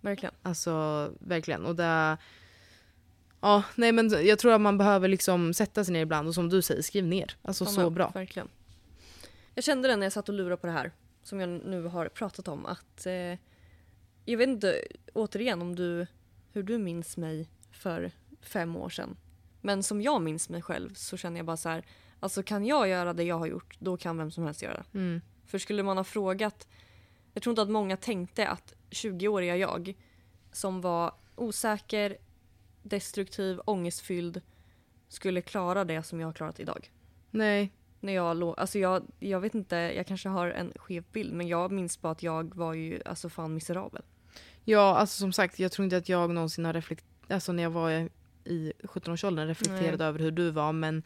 [0.00, 0.34] Verkligen.
[0.42, 1.66] Alltså verkligen.
[1.66, 2.16] Och det...
[3.40, 6.48] Ja, nej men jag tror att man behöver liksom sätta sig ner ibland och som
[6.48, 7.36] du säger, skriv ner.
[7.42, 8.10] Alltså Ja, så men, bra.
[8.14, 8.48] Verkligen.
[9.54, 10.92] Jag kände det när jag satt och lurade på det här
[11.22, 13.38] som jag nu har pratat om att eh,
[14.24, 16.06] jag vet inte återigen om du
[16.52, 18.10] hur du minns mig för
[18.40, 19.16] fem år sedan.
[19.60, 21.84] Men som jag minns mig själv så känner jag bara så här
[22.20, 24.98] alltså kan jag göra det jag har gjort då kan vem som helst göra det.
[24.98, 25.20] Mm.
[25.46, 26.66] För skulle man ha frågat
[27.36, 29.94] jag tror inte att många tänkte att 20-åriga jag
[30.52, 32.16] som var osäker,
[32.82, 34.42] destruktiv, ångestfylld
[35.08, 36.90] skulle klara det som jag har klarat idag.
[37.30, 37.72] Nej.
[38.00, 41.48] När jag låg, alltså jag, jag vet inte, jag kanske har en skev bild men
[41.48, 44.02] jag minns bara att jag var ju alltså fan miserabel.
[44.64, 47.70] Ja, alltså som sagt, jag tror inte att jag någonsin har reflekterat, alltså när jag
[47.70, 48.08] var
[48.44, 50.06] i 17-årsåldern reflekterade Nej.
[50.06, 51.02] över hur du var men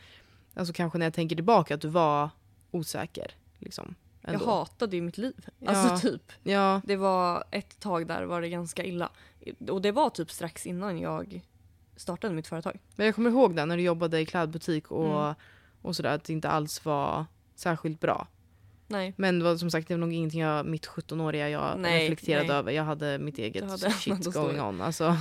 [0.55, 2.31] alltså kanske när jag tänker tillbaka att du var
[2.71, 3.35] osäker.
[3.59, 4.47] Liksom, Jag ändå.
[4.47, 5.47] hatade ju mitt liv.
[5.59, 5.71] Ja.
[5.71, 6.33] Alltså typ.
[6.43, 9.11] Ja, Det var ett tag där var det ganska illa.
[9.71, 11.41] Och det var typ strax innan jag
[11.97, 12.79] startade mitt företag.
[12.97, 15.35] men jag kommer ihåg det när du jobbade i klädbutik och, Mm.
[15.83, 18.27] och sådär att det inte alls var särskilt bra.
[18.87, 19.15] Nej.
[19.17, 22.47] Men det var som sagt det var nog ingenting jag, mitt 17-åriga jag Nej, reflekterade
[22.49, 22.57] nej.
[22.57, 22.73] över.
[22.73, 24.81] Jag hade mitt eget hade shit going on.
[24.81, 25.17] Alltså.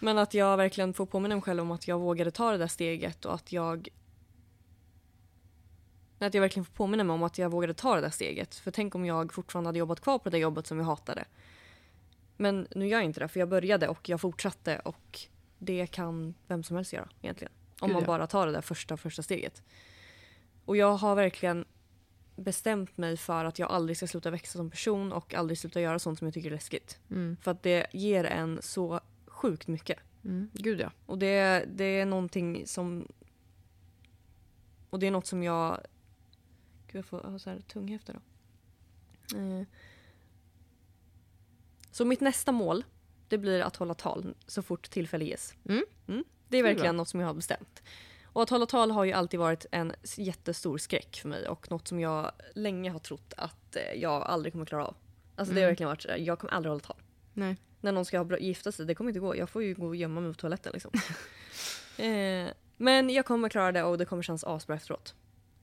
[0.00, 2.66] Men att jag verkligen får påminna mig själv om att jag vågade ta det där
[2.66, 3.88] steget och att jag
[6.26, 8.54] att jag verkligen får påminna mig om att jag vågade ta det där steget.
[8.54, 11.24] För tänk om jag fortfarande hade jobbat kvar på det jobbet som jag hatade.
[12.36, 15.20] Men nu gör jag inte det för jag började och jag fortsatte och
[15.58, 17.52] det kan vem som helst göra egentligen.
[17.80, 19.62] Om man bara tar det där första, första steget.
[20.64, 21.64] Och jag har verkligen
[22.36, 25.98] bestämt mig för att jag aldrig ska sluta växa som person och aldrig sluta göra
[25.98, 26.98] sånt som jag tycker är läskigt.
[27.10, 27.36] Mm.
[27.42, 29.98] För att det ger en så sjukt mycket.
[30.24, 30.50] Mm.
[30.52, 30.90] Gud ja.
[31.06, 33.08] Och det, det är någonting som...
[34.90, 35.80] Och det är något som jag...
[36.94, 39.38] Gud, jag får ha så här tunghäfta då.
[39.38, 39.66] Eh.
[41.90, 42.84] Så mitt nästa mål,
[43.28, 45.54] det blir att hålla tal så fort tillfälle ges.
[45.68, 45.84] Mm.
[46.06, 47.82] Det är Det är verkligen något som jag har bestämt.
[48.24, 51.88] Och att hålla tal har ju alltid varit en jättestor skräck för mig och något
[51.88, 54.96] som jag länge har trott att eh, jag aldrig kommer klara av.
[55.36, 55.70] Alltså det har Mm.
[55.70, 57.56] verkligen varit sådär, jag kommer aldrig hålla tal Nej.
[57.80, 59.36] när någon ska gifta sig, det kommer inte gå.
[59.36, 60.90] Jag får ju gå och gömma mig på toaletten liksom.
[62.04, 65.14] eh, men jag kommer klara det och det kommer kännas asbra efteråt.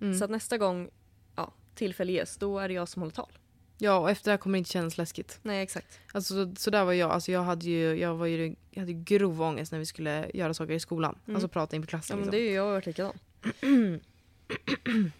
[0.01, 0.13] Mm.
[0.19, 0.89] Så att nästa gång
[1.75, 3.31] tillfälle ges, då är det jag som håller tal.
[3.77, 5.39] Ja, och efter det här kommer det inte kännas läskigt.
[5.41, 5.99] Nej exakt.
[6.11, 7.11] Alltså, så, så där var jag.
[7.11, 10.53] Alltså, jag, hade ju, jag, var ju, jag hade grov ångest när vi skulle göra
[10.53, 11.17] saker i skolan.
[11.25, 11.35] Mm.
[11.35, 12.13] Alltså prata inför klassen.
[12.13, 12.39] Ja, men liksom.
[12.39, 13.19] det är ju jag har varit likadan.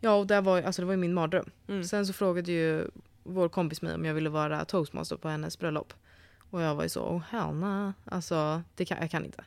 [0.00, 1.50] Ja, och där var, alltså, det var ju min mardröm.
[1.68, 1.84] Mm.
[1.84, 2.90] Sen så frågade ju
[3.22, 5.92] vår kompis mig om jag ville vara toastmaster på hennes bröllop.
[6.50, 7.92] Och jag var ju så, oh hell nah.
[8.04, 9.44] Alltså, det kan, jag kan inte.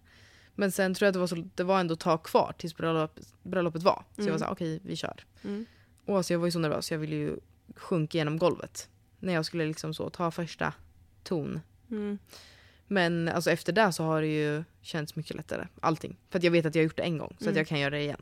[0.60, 2.76] Men sen tror jag att det var, så, det var ändå ett tag kvar tills
[2.78, 4.04] bröllop, bröllopet var.
[4.16, 4.40] Så jag var Mm.
[4.40, 5.26] så här, okej vi kör.
[5.44, 5.66] Mm.
[6.06, 7.40] Och alltså, jag var ju så nervös, jag ville ju
[7.76, 8.90] sjunka genom golvet.
[9.20, 10.74] När jag skulle liksom så ta första
[11.24, 11.60] ton.
[11.92, 12.18] Mm.
[12.88, 15.68] Men alltså, efter det så har det ju känts mycket lättare.
[15.82, 16.18] Allting.
[16.30, 17.30] För att jag vet att jag har gjort det en gång.
[17.30, 17.58] Så att Mm.
[17.58, 18.22] jag kan göra det igen.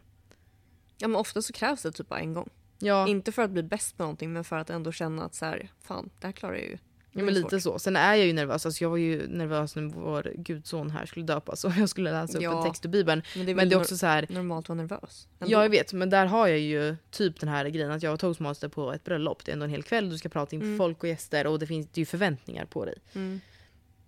[0.97, 2.49] Ja men ofta så krävs det typ bara en gång.
[2.79, 5.45] Ja, Inte för att bli bäst på någonting men för att ändå känna att så
[5.45, 6.77] här, fan det här klarar jag ju.
[7.17, 7.79] Ja men lite så.
[7.79, 8.65] Sen är jag ju nervös.
[8.65, 12.37] Alltså, jag var ju nervös när vår gudson här skulle döpas och jag skulle läsa
[12.37, 12.57] upp Ja.
[12.57, 13.21] en text ur bibeln.
[13.35, 15.27] Men det är, Men det är också så här, nor- normalt att vara nervös.
[15.39, 15.51] ändå.
[15.53, 18.17] Ja jag vet, men där har jag ju typ den här grejen att jag var
[18.17, 19.45] toastmaster på ett bröllop.
[19.45, 20.77] Det är ändå en hel kväll, du ska prata inför Mm.
[20.77, 22.95] folk och gäster och det finns det är ju förväntningar på dig.
[23.15, 23.39] Mm.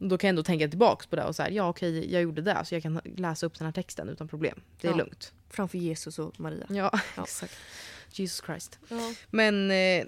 [0.01, 2.57] Då kan jag ändå tänka tillbaks på det och säga ja okej jag gjorde det
[2.65, 4.61] så jag kan läsa upp den här texten utan problem.
[4.81, 4.97] Det är Ja.
[4.97, 5.33] lugnt.
[5.49, 6.65] Framför Jesus och Maria.
[6.69, 7.23] Ja, Ja.
[7.23, 7.53] exakt.
[8.11, 8.79] Jesus Christ.
[8.89, 9.13] Ja.
[9.29, 10.05] Men eh,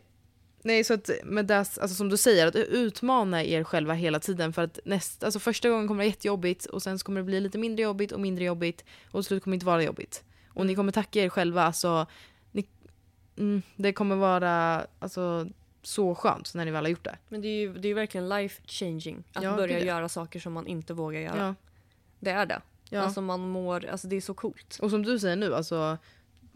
[0.63, 4.53] nej så att med det, alltså som du säger, att utmana er själva hela tiden
[4.53, 7.39] för att näst, alltså första gången kommer det vara jättejobbigt och sen kommer det bli
[7.39, 10.23] lite mindre jobbigt och mindre jobbigt och till slut kommer det inte vara jobbigt.
[10.53, 12.05] Och ni kommer tacka er själva, alltså
[12.51, 12.65] ni,
[13.37, 15.47] mm, det kommer vara alltså,
[15.83, 17.17] så skönt när ni väl har gjort det.
[17.29, 19.23] Men det är ju det är ju verkligen life changing.
[19.33, 21.37] Att Ja, börja göra saker som man inte vågar göra.
[21.37, 21.55] Ja,
[22.19, 22.61] Det är det.
[22.89, 23.01] ja.
[23.01, 24.77] Alltså man mår, alltså det är så coolt.
[24.81, 25.97] och som du säger nu, alltså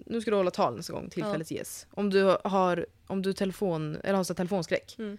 [0.06, 1.88] nu ska du hålla tal nästa gång tillfället ges.
[1.92, 5.18] Om du har, om du telefon, eller har så telefonskräck Mm.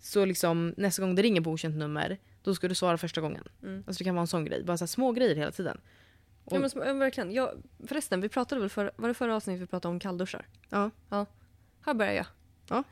[0.00, 3.48] så liksom nästa gång det ringer på okänt nummer då ska du svara första gången.
[3.62, 3.84] Mm.
[3.86, 4.64] Alltså det kan vara en sån grej.
[4.64, 5.80] Bara så här små grejer hela tiden.
[6.50, 7.32] Ja, men, ja, verkligen.
[7.32, 7.52] Ja,
[7.86, 10.46] förresten, vi pratade väl för, var det förra avsnittet vi pratade om kallduschar?
[10.68, 10.90] Ja.
[11.80, 12.26] Här börjar jag.
[12.68, 12.84] Ja.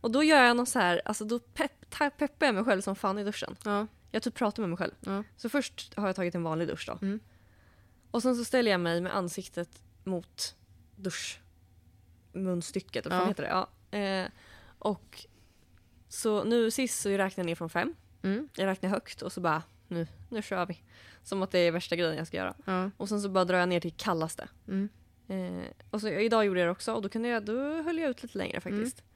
[0.00, 2.96] Och då gör jag något så här, alltså då pepp, peppar jag mig själv som
[2.96, 3.56] fan i duschen.
[3.64, 3.86] Ja.
[4.10, 4.92] Jag typ pratar med mig själv.
[5.00, 5.24] Ja.
[5.36, 6.98] Så först har jag tagit en vanlig dusch då.
[7.06, 7.20] Mm.
[8.10, 10.56] Och sen så ställer jag mig med ansiktet mot
[10.96, 13.26] duschmunstycket, vad Ja.
[13.26, 13.48] heter det?
[13.48, 13.68] Ja.
[13.98, 14.28] Eh,
[14.78, 15.26] och
[16.08, 17.94] så nu sist så räknar jag ner från fem.
[18.22, 18.48] Mm.
[18.56, 20.82] Jag räknar högt och så bara nu, nu kör vi.
[21.22, 22.54] Som att det är värsta grejen jag ska göra.
[22.64, 22.90] Ja.
[22.96, 24.48] Och sen så bara drar jag ner till kallaste.
[24.68, 24.88] Mm.
[25.28, 28.10] Eh, och så idag gjorde jag det också och då, kunde jag, då höll jag
[28.10, 29.00] ut lite längre faktiskt.
[29.00, 29.08] Mm.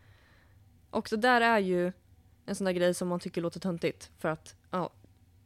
[0.90, 1.92] Och det där är ju
[2.46, 4.10] en sån där grej som man tycker låter töntigt.
[4.18, 4.90] För att, ja,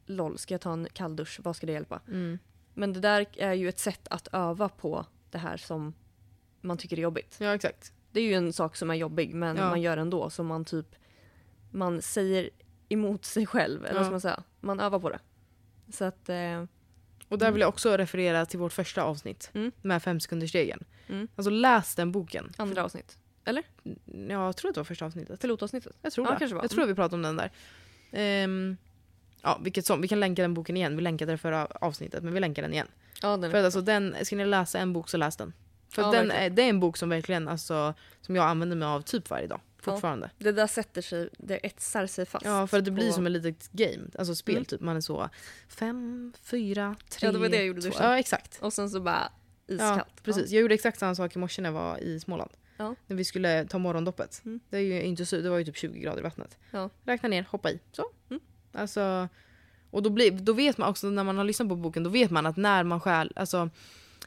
[0.07, 1.41] LOL, ska jag ta en kalldusch?
[1.43, 2.01] Vad ska det hjälpa?
[2.09, 2.38] Mm.
[2.74, 5.95] Men det där är ju ett sätt att öva på det här som
[6.61, 7.37] man tycker är jobbigt.
[7.41, 7.93] ja, exakt.
[8.12, 9.68] Det är ju en sak som är jobbig men Ja.
[9.68, 10.31] man gör ändå.
[10.31, 10.87] Så man typ,
[11.70, 12.51] man säger
[12.89, 13.85] emot sig själv.
[13.85, 14.05] Eller vad Ja.
[14.05, 14.43] ska man säga?
[14.61, 15.18] Man övar på det.
[15.93, 16.64] Så att, eh,
[17.28, 19.72] Och där vill jag också referera till vårt första avsnitt Mm.
[19.83, 20.85] med femsekundersregeln.
[21.09, 21.28] Mm.
[21.37, 22.53] Alltså läs den boken.
[22.57, 23.18] andra avsnitt.
[23.45, 23.62] Eller?
[24.05, 25.41] Ja, jag tror att det var första avsnittet.
[25.41, 25.97] Pilotavsnittet?
[26.03, 26.39] Jag tror Ja, det.
[26.39, 26.62] kanske var.
[26.62, 27.51] Jag tror vi pratade om den där.
[28.12, 28.76] Ehm,
[29.43, 30.01] ja, vilket som.
[30.01, 30.97] Vi kan länka den boken igen.
[30.97, 32.88] Vi länkade det förra avsnittet, men vi länkar den igen.
[33.22, 35.53] Ja, den För att alltså, den, ska ni läsa en bok så läs den.
[35.88, 38.86] För Ja, den är, det är en bok som verkligen, alltså, som jag använder mig
[38.88, 39.61] av typ varje dag.
[39.76, 39.82] Ja.
[39.93, 40.30] Fortfarande.
[40.38, 42.45] Det där sätter sig, det etsar sig fast.
[42.47, 44.03] Ja, för att det blir på- som ett litet game.
[44.18, 44.64] Alltså spel Mm.
[44.64, 44.80] typ.
[44.80, 45.28] Man är så
[45.68, 47.91] fem, fyra, tre, Ja, det var det jag gjorde två.
[48.01, 48.59] Ja, exakt.
[48.62, 49.32] Och sen så bara
[49.66, 50.22] Ja, iskallt.
[50.22, 50.51] precis.
[50.51, 52.51] Jag gjorde exakt samma sak i morse när jag var i Småland.
[52.76, 52.95] Ja.
[53.07, 54.43] När vi skulle ta morgondoppet.
[54.45, 54.61] Mm.
[54.70, 56.59] Det, är ju inte så, det var ju typ 20 grader i vattnet.
[56.70, 56.91] Ja.
[57.05, 57.80] Räkna ner, hoppa i.
[57.93, 58.05] Så.
[58.30, 58.41] Mm.
[58.73, 59.29] Alltså,
[59.91, 62.31] och då, blir, då vet man också när man har lyssnat på boken, då vet
[62.31, 63.71] man att när man själv, alltså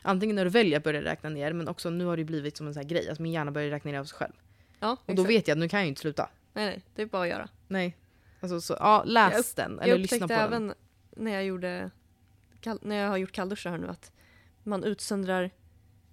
[0.01, 2.67] antingen när du väljer att börja räkna ner men också nu har det blivit som
[2.67, 4.33] en sån här grej, alltså min hjärna börjar räkna ner av sig själv.
[4.79, 6.29] Ja, Och då vet jag att nu kan jag ju inte sluta.
[6.53, 7.49] Nej, nej, det är bara att göra.
[7.67, 7.97] Nej.
[8.39, 10.53] Alltså så, ja läs Jag den eller jag lyssna på upptäckte den.
[10.53, 10.73] även
[11.17, 11.89] när jag gjorde
[12.61, 14.11] kall, när jag har gjort kallduschar här nu att
[14.63, 15.51] man utsöndrar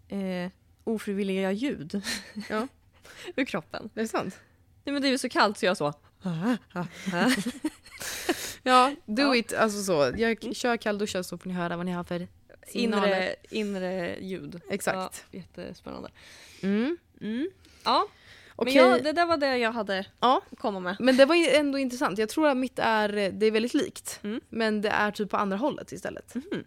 [0.09, 0.51] eh,
[0.85, 2.03] ofrivilliga ljud
[2.49, 2.69] Ja.
[3.37, 3.91] ur kroppen.
[3.95, 4.41] Är det sant?
[4.85, 5.93] Nej men det är ju så kallt så jag så.
[8.63, 9.27] Ja, do Ja.
[9.27, 9.39] Mm.
[9.41, 9.53] it.
[9.53, 10.13] Alltså så.
[10.17, 12.29] Jag kör kallduschar så får ni höra vad ni har för.
[12.73, 14.61] Inre, inre ljud.
[14.71, 15.25] Exakt.
[15.31, 16.11] Ja, jättespännande.
[16.63, 16.97] Mm.
[17.21, 17.51] Mm.
[17.85, 18.07] Ja,
[18.57, 18.75] Okej.
[18.83, 20.43] men jag, det där var det jag hade Ja.
[20.59, 20.97] komma med.
[21.01, 22.19] Men det var ändå intressant.
[22.19, 24.21] Jag tror att mitt är, det är väldigt likt.
[24.23, 24.41] Mm.
[24.49, 26.35] Men det är typ på andra hållet istället.
[26.35, 26.65] Mhm.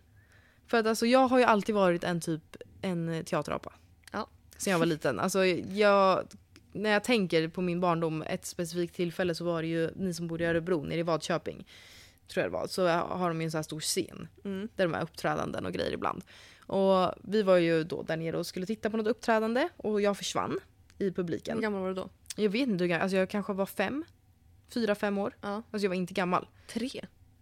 [0.67, 3.73] För att alltså jag har ju alltid varit en typ en teaterapa.
[4.11, 4.27] Ja.
[4.57, 5.19] Sen jag var liten.
[5.19, 6.27] Alltså jag,
[6.73, 10.27] när jag tänker på min barndom, ett specifikt tillfälle så var det ju ni som
[10.27, 11.67] bodde i Örebro, nere i Vadköping.
[12.27, 12.67] Tror jag det var.
[12.67, 14.27] Så har de ju en så här stor scen.
[14.43, 14.69] Mm.
[14.75, 16.23] Där de är uppträdanden och grejer ibland.
[16.59, 20.17] Och vi var ju då där nere och skulle titta på något uppträdande och jag
[20.17, 20.59] försvann
[20.97, 21.61] i Hur publiken.
[21.61, 22.09] gammal var du då?
[22.35, 24.05] Jag vet inte hur gammal, alltså jag kanske var fem,
[24.69, 25.35] fyra, fem år.
[25.41, 25.49] Ja.
[25.71, 26.47] Alltså jag var inte gammal.
[26.67, 26.89] Tre?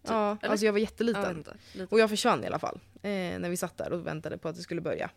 [0.08, 0.52] ja, eller?
[0.52, 1.24] alltså jag var Ja, jätteliten.
[1.24, 1.58] jag inte.
[1.74, 1.94] Lite.
[1.96, 2.80] och jag försvann i alla fall.
[3.02, 5.10] Eh, när vi satt där och väntade på att det skulle börja.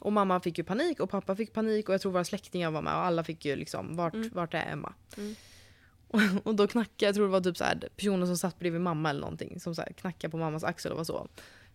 [0.00, 2.82] Och mamma fick ju panik och pappa fick panik och jag tror våra släktingar var
[2.82, 4.30] med och alla fick ju liksom vart, Mm.
[4.32, 4.92] vart är Emma?
[5.16, 5.34] Mm.
[6.08, 8.80] Och, och då knackade, jag tror det var typ så här, personen som satt bredvid
[8.80, 11.28] mamma eller någonting som så här knackade på mammas axel och var så.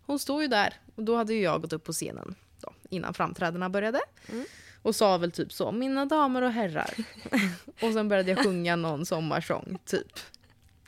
[0.05, 3.13] Hon står ju där och då hade ju jag gått upp på scenen då, innan
[3.13, 3.99] framträdena började.
[4.31, 4.45] Mm.
[4.81, 6.93] Och sa väl typ så, mina damer och herrar.
[7.81, 10.07] och sen började jag sjunga någon sommarsång, typ.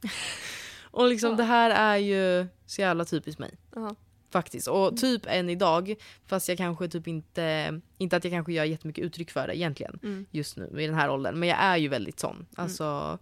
[0.81, 1.35] och liksom Ja.
[1.37, 3.57] det här är ju så jävla typiskt mig.
[3.75, 3.95] Ja.
[4.37, 4.67] Faktiskt.
[4.67, 9.03] Och typ än idag, fast jag kanske typ inte, inte att jag kanske gör jättemycket
[9.03, 10.25] uttryck för det egentligen Mm.
[10.31, 11.39] just nu i den här åldern.
[11.39, 12.45] Men jag är ju väldigt sån.
[12.55, 13.19] Alltså,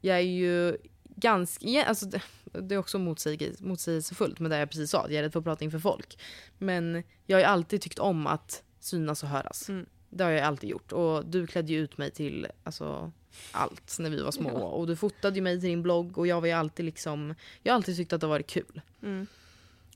[0.00, 0.76] jag är ju
[1.16, 2.06] ganska, alltså
[2.52, 5.44] det, är också motsäg, motsägelsefullt med det jag precis sa, jag är rädd för att
[5.44, 6.18] prata inför folk.
[6.58, 9.68] Men jag har ju alltid tyckt om att synas och höras.
[9.68, 9.86] Mm.
[10.10, 10.92] Det har jag alltid gjort.
[10.92, 13.12] Och du klädde ju ut mig till alltså,
[13.52, 14.50] allt när vi var små.
[14.50, 14.64] Ja.
[14.64, 17.72] Och du fotade ju mig till din blogg och jag var ju alltid liksom, jag
[17.72, 18.80] har alltid tyckt att det har varit kul.
[19.02, 19.26] Mm.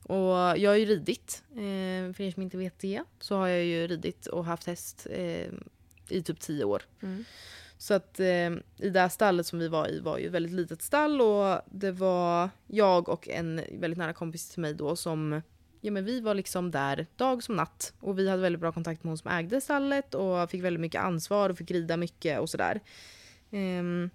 [0.03, 3.65] Och jag har ju ridit, eh, för er som inte vet det, så har jag
[3.65, 5.49] ju ridit och haft häst eh,
[6.09, 6.83] i typ tio år.
[7.03, 7.25] Mm.
[7.79, 10.53] Så att eh, i det här stallet som vi var i var ju ett väldigt
[10.53, 15.43] litet stall och det var jag och en väldigt nära kompis till mig då som
[15.81, 19.05] Ja men vi var liksom där dag som natt och vi hade väldigt bra kontakt
[19.05, 22.51] med hon som ägde stallet och fick väldigt mycket ansvar och fick rida mycket och
[22.51, 22.81] sådär.
[23.51, 24.11] Ehm,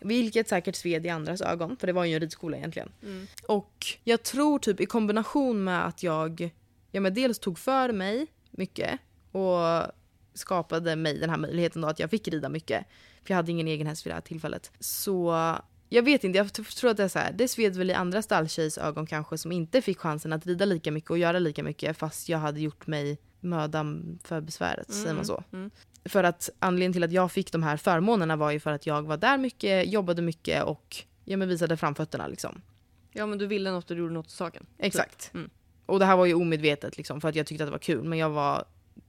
[0.00, 2.92] vilket säkert sved i andras ögon för det var ju en ridskola egentligen.
[3.02, 3.26] Mm.
[3.48, 6.50] Och jag tror typ i kombination med att jag
[6.90, 9.00] ja, men dels tog för mig mycket
[9.32, 9.92] och
[10.34, 12.86] skapade mig den här möjligheten då att jag fick rida mycket.
[13.24, 14.72] För jag hade ingen egen häst vid det här tillfället.
[14.80, 15.34] Så
[15.88, 18.22] jag vet inte, jag tror att det är så här, det sved väl i andra
[18.22, 21.96] stalltjejs ögon kanske som inte fick chansen att rida lika mycket och göra lika mycket
[21.96, 25.44] fast jag hade gjort mig mödan för besväret, säger man så.
[25.52, 25.70] Mm.
[26.08, 29.02] För att anledningen till att jag fick de här förmånerna var ju för att jag
[29.02, 32.62] var där mycket, jobbade mycket och ja, men visade framfötterna liksom.
[33.12, 34.66] Ja men du ville något och du gjorde något åt saken.
[34.78, 35.30] Exakt.
[35.34, 35.50] Mm.
[35.86, 38.04] Och det här var ju omedvetet liksom, för att jag tyckte att det var kul.
[38.04, 38.64] Men jag var...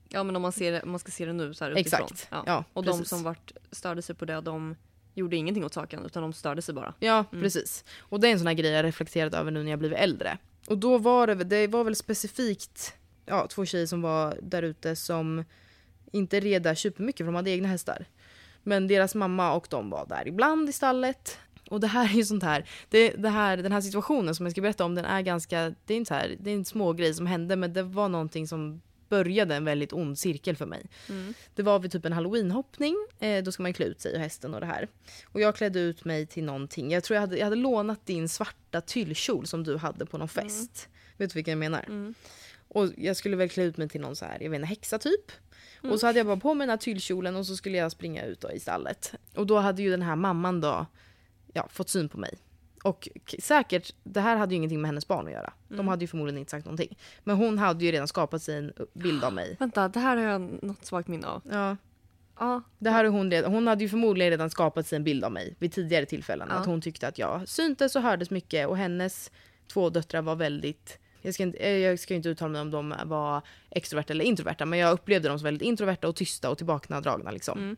[0.10, 2.02] Ja men om man, ser det, om man ska se det nu så här utifrån.
[2.04, 2.28] Exakt.
[2.32, 2.43] Ja.
[2.45, 3.10] Ja, och de precis.
[3.10, 4.76] som vart, störde sig på det, de
[5.14, 6.93] gjorde ingenting åt saken utan de störde sig bara.
[7.00, 7.43] Ja, Mm.
[7.43, 7.84] precis.
[8.00, 10.38] Och det är en sån här grej jag reflekterat över nu när jag blivit äldre.
[10.68, 12.93] Och då var det, det var väl specifikt
[13.26, 15.45] ja, två tjejer som var där ute som
[16.12, 18.05] inte red där supermycket för de hade egna hästar.
[18.64, 21.38] Men deras mamma och de var där ibland i stallet.
[21.70, 24.51] Och det här är ju sånt här, det, det här, den här situationen som jag
[24.51, 26.93] ska berätta om den är ganska, det är inte så här, det är en små
[26.93, 30.86] grej som hände men det var någonting som började en väldigt ond cirkel för mig.
[31.10, 31.34] Mm.
[31.55, 34.53] Det var vid typ en halloweenhoppning, eh, då ska man klä ut sig och hästen
[34.53, 34.88] och det här.
[35.26, 38.30] Och jag klädde ut mig till någonting, jag tror jag hade, jag hade lånat din
[38.30, 40.89] svarta tyllkjol som du hade på någon fest.
[41.18, 41.86] Vet du vilken jag menar?
[41.88, 42.14] Mm.
[42.68, 44.99] Och jag skulle väl klä ut mig till någon så här, jag vet inte, häxa
[44.99, 45.32] typ.
[45.88, 45.94] Mm.
[45.94, 48.24] Och så hade jag bara på mig den här tyllkjolen och så skulle jag springa
[48.26, 49.14] ut då i stallet.
[49.36, 50.86] Och då hade ju den här mamman då
[51.54, 52.38] ja, fått syn på mig.
[52.84, 53.10] Och
[53.40, 55.54] säkert, det här hade ju ingenting med hennes barn att göra.
[55.68, 55.88] De Mm.
[55.88, 56.98] hade ju förmodligen inte sagt någonting.
[57.24, 59.56] Men hon hade ju redan skapat sig en bild av mig.
[59.60, 61.42] Vänta, det här har jag något svagt minne av.
[61.52, 61.78] Ja,
[62.40, 62.62] Ja.
[62.80, 65.32] Det här är hon, redan, hon hade ju förmodligen redan skapat sig en bild av
[65.32, 66.48] mig vid tidigare tillfällen.
[66.52, 66.56] Ja.
[66.56, 69.32] Att hon tyckte att jag syntes och hördes mycket och hennes
[69.74, 72.96] två döttrar var väldigt jag ska, inte, eh, jag ska inte uttala mig om de
[73.06, 77.32] var extroverta eller introverta men jag upplevde dem som väldigt introverta och tysta och tillbakadragna.
[77.32, 77.60] Liksom.
[77.60, 77.76] Mm.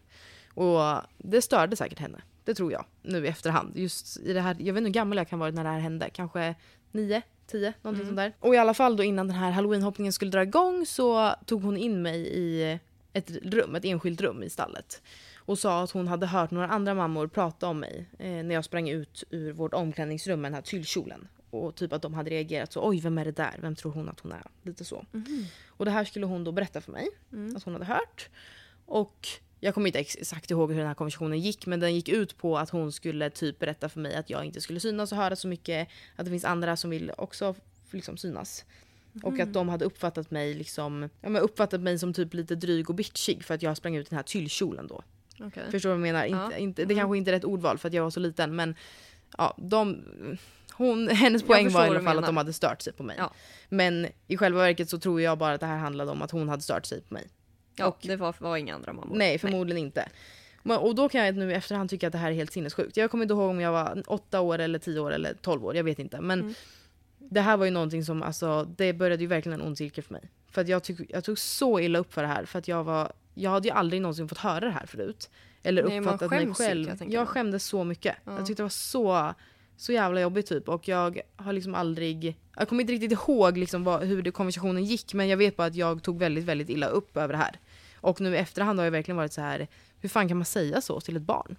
[0.54, 2.22] Och det störde säkert henne.
[2.44, 2.86] Det tror jag.
[3.02, 3.78] Nu i efterhand.
[3.78, 5.80] Just i det här, jag vet inte hur gammal jag kan vara när det här
[5.80, 6.10] hände.
[6.10, 6.56] Kanske
[6.92, 8.34] nio, tio, någonting sånt där.
[8.40, 11.78] Och i alla fall då innan den här halloweenhoppningen skulle dra igång så tog hon
[11.78, 12.80] in mig i
[13.14, 15.02] ett rum, ett enskilt rum i stallet.
[15.38, 18.66] Och sa att hon hade hört några andra mammor prata om mig eh, när jag
[18.66, 21.28] sprang ut ur vårt omklädningsrum med den här tyllkjolen.
[21.50, 23.56] Och typ att de hade reagerat så oj vem är det där?
[23.62, 24.44] Vem tror hon att hon är?
[24.64, 25.06] Lite så.
[25.68, 27.10] Och det här skulle hon då berätta för mig
[27.56, 28.30] att hon hade hört.
[28.86, 29.28] Och
[29.60, 32.38] jag kommer inte ex- exakt ihåg hur den här konversationen gick men den gick ut
[32.38, 35.36] på att hon skulle typ berätta för mig att jag inte skulle synas och höra
[35.36, 35.88] så mycket.
[36.16, 37.56] Att det finns andra som vill också
[37.92, 38.66] liksom synas.
[39.24, 42.90] Och att de hade uppfattat mig liksom, ja, men uppfattat mig som typ lite dryg
[42.90, 45.04] och bitchig för att jag sprang ut i den här tyllkjolen då.
[45.40, 45.64] Okej.
[45.72, 46.26] Förstår du vad jag menar?
[46.26, 46.46] Ja.
[46.46, 48.76] Inte, inte, det kanske inte är rätt ordval för att jag var så liten men
[49.38, 50.04] ja, de,
[50.80, 53.16] hon, hennes poäng var i alla fall att de hade stört sig på mig.
[53.20, 53.34] Ja.
[53.70, 56.50] Men i själva verket så tror jag bara att det här handlade om att hon
[56.50, 57.28] hade stört sig på mig.
[57.76, 59.16] Ja, Och- det var, var inga andra mammor.
[59.18, 60.10] Nej, förmodligen inte.
[60.64, 62.98] Men, och då kan jag nu i efterhand tycka att det här är helt sinnessjukt.
[62.98, 65.76] Jag kommer inte ihåg om jag var åtta år eller tio år eller tolv år,
[65.76, 66.22] jag vet inte.
[66.22, 66.54] Men Mm.
[67.18, 70.14] det här var ju någonting som, alltså, det började ju verkligen en ond cirkel för
[70.14, 70.22] mig.
[70.52, 72.84] För att jag, tyck, jag tog så illa upp för det här, för att jag
[72.84, 75.30] var, jag hade ju aldrig någonsin fått höra det här förut.
[75.64, 76.86] Eller Nej, uppfattat mig skäms ju, själv.
[76.86, 77.28] kan jag jag mig.
[77.28, 78.16] skämdes så mycket.
[78.26, 78.32] Ja.
[78.38, 79.34] Jag tyckte det var så,
[79.80, 80.70] så jävla jobbigt typ.
[80.70, 84.84] Och jag har liksom aldrig, jag kommer inte riktigt ihåg liksom vad, hur det, konversationen
[84.84, 87.60] gick, men jag vet bara att jag tog väldigt, väldigt illa upp över det här.
[87.96, 89.68] Och nu i efterhand har jag verkligen varit så här.
[90.00, 91.56] hur fan kan man säga så till ett barn?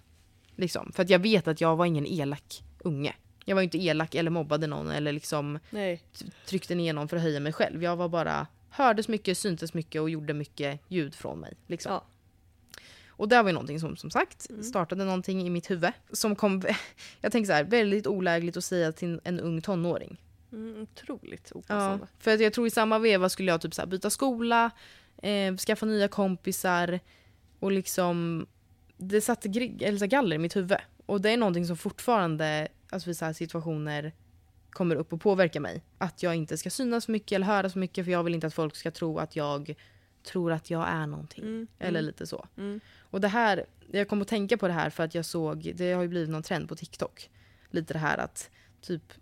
[0.55, 0.91] Liksom.
[0.91, 3.15] För att jag vet att jag var ingen elak unge.
[3.45, 6.01] Jag var inte elak eller mobbade någon eller liksom Nej.
[6.45, 7.83] tryckte ner någon för att höja mig själv.
[7.83, 11.53] Jag var bara, hördes mycket, syntes mycket och gjorde mycket ljud från mig.
[11.67, 11.91] Liksom.
[11.91, 12.03] Ja.
[13.21, 14.63] Och det var ju någonting som som sagt Mm.
[14.63, 15.91] startade någonting i mitt huvud.
[16.11, 16.63] Som kom,
[17.21, 20.17] jag tänker så här, väldigt olägligt att säga till en ung tonåring.
[20.51, 22.07] Mm, otroligt Ja, opassande.
[22.19, 24.71] för att jag tror i samma veva skulle jag typ så byta skola,
[25.17, 26.99] eh, skaffa nya kompisar
[27.59, 28.47] och liksom
[28.97, 30.77] det satte gri- eller så galler i mitt huvud.
[31.05, 34.13] Och det är någonting som fortfarande, alltså vid så här situationer
[34.69, 35.83] kommer upp och påverkar mig.
[35.97, 38.47] Att jag inte ska synas för mycket eller höra så mycket för jag vill inte
[38.47, 39.73] att folk ska tro att jag
[40.23, 41.43] tror att jag är någonting.
[41.43, 42.45] Mm, Eller mm, lite så.
[42.57, 42.79] mm.
[43.11, 45.93] Och det här, jag kom att tänka på det här för att jag såg, det
[45.93, 47.29] har ju blivit någon trend på TikTok.
[47.69, 48.49] Lite det här att
[48.81, 49.13] typ,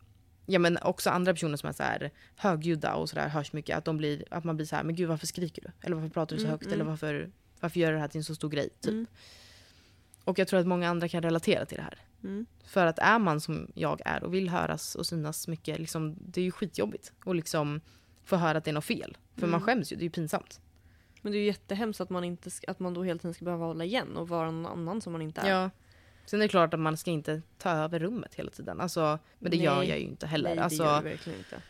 [0.46, 3.86] ja men också andra personer som är så här högljudda och sådär hörs mycket, att,
[3.86, 5.72] de blir, att man blir så här, men gud varför skriker du?
[5.82, 6.64] Eller varför pratar du så Mm, högt?
[6.66, 6.74] mm.
[6.74, 8.70] Eller varför, varför gör du det här till en så stor grej?
[8.82, 8.92] Typ.
[8.92, 9.06] Mm.
[10.24, 11.98] Och jag tror att många andra kan relatera till det här.
[12.24, 12.46] Mm.
[12.66, 16.42] För att är man som jag är och vill höras och synas mycket, liksom, det
[16.42, 17.14] är ju skitjobbigt.
[17.26, 17.82] Och liksom
[18.24, 19.18] få höra att det är något fel.
[19.36, 19.62] För man Mm.
[19.62, 20.62] skäms ju, det är ju pinsamt.
[21.22, 23.46] Men det är ju jättehemskt att man, inte, ska- att man då hela tiden ska
[23.46, 25.50] behöva hålla igen och vara någon annan som man inte är.
[25.50, 25.70] Ja.
[26.26, 28.82] Sen är det klart att man ska inte ta över rummet hela tiden.
[28.82, 29.66] Alltså, men det Nej.
[29.66, 30.50] gör jag ju inte heller.
[30.50, 31.62] Nej, det alltså, gör det verkligen inte.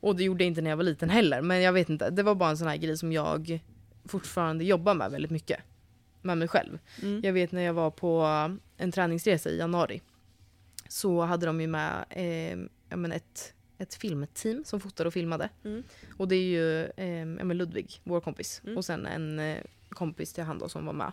[0.00, 1.42] och det gjorde jag inte när jag var liten heller.
[1.42, 3.60] Men jag vet inte, det var bara en sån här grej som jag
[4.04, 5.60] fortfarande jobbar med väldigt mycket.
[6.22, 6.78] Med mig själv.
[7.02, 7.20] Mm.
[7.24, 8.22] Jag vet när jag var på
[8.76, 10.02] en träningsresa i januari.
[10.88, 15.48] Så hade de ju med eh, ja, men ett, ett filmteam som fotade och filmade.
[15.64, 15.82] Mm.
[16.16, 18.60] Och det är ju eh, Ludvig, vår kompis.
[18.64, 18.76] Mm.
[18.76, 21.12] Och sen en eh, kompis till han då som var med.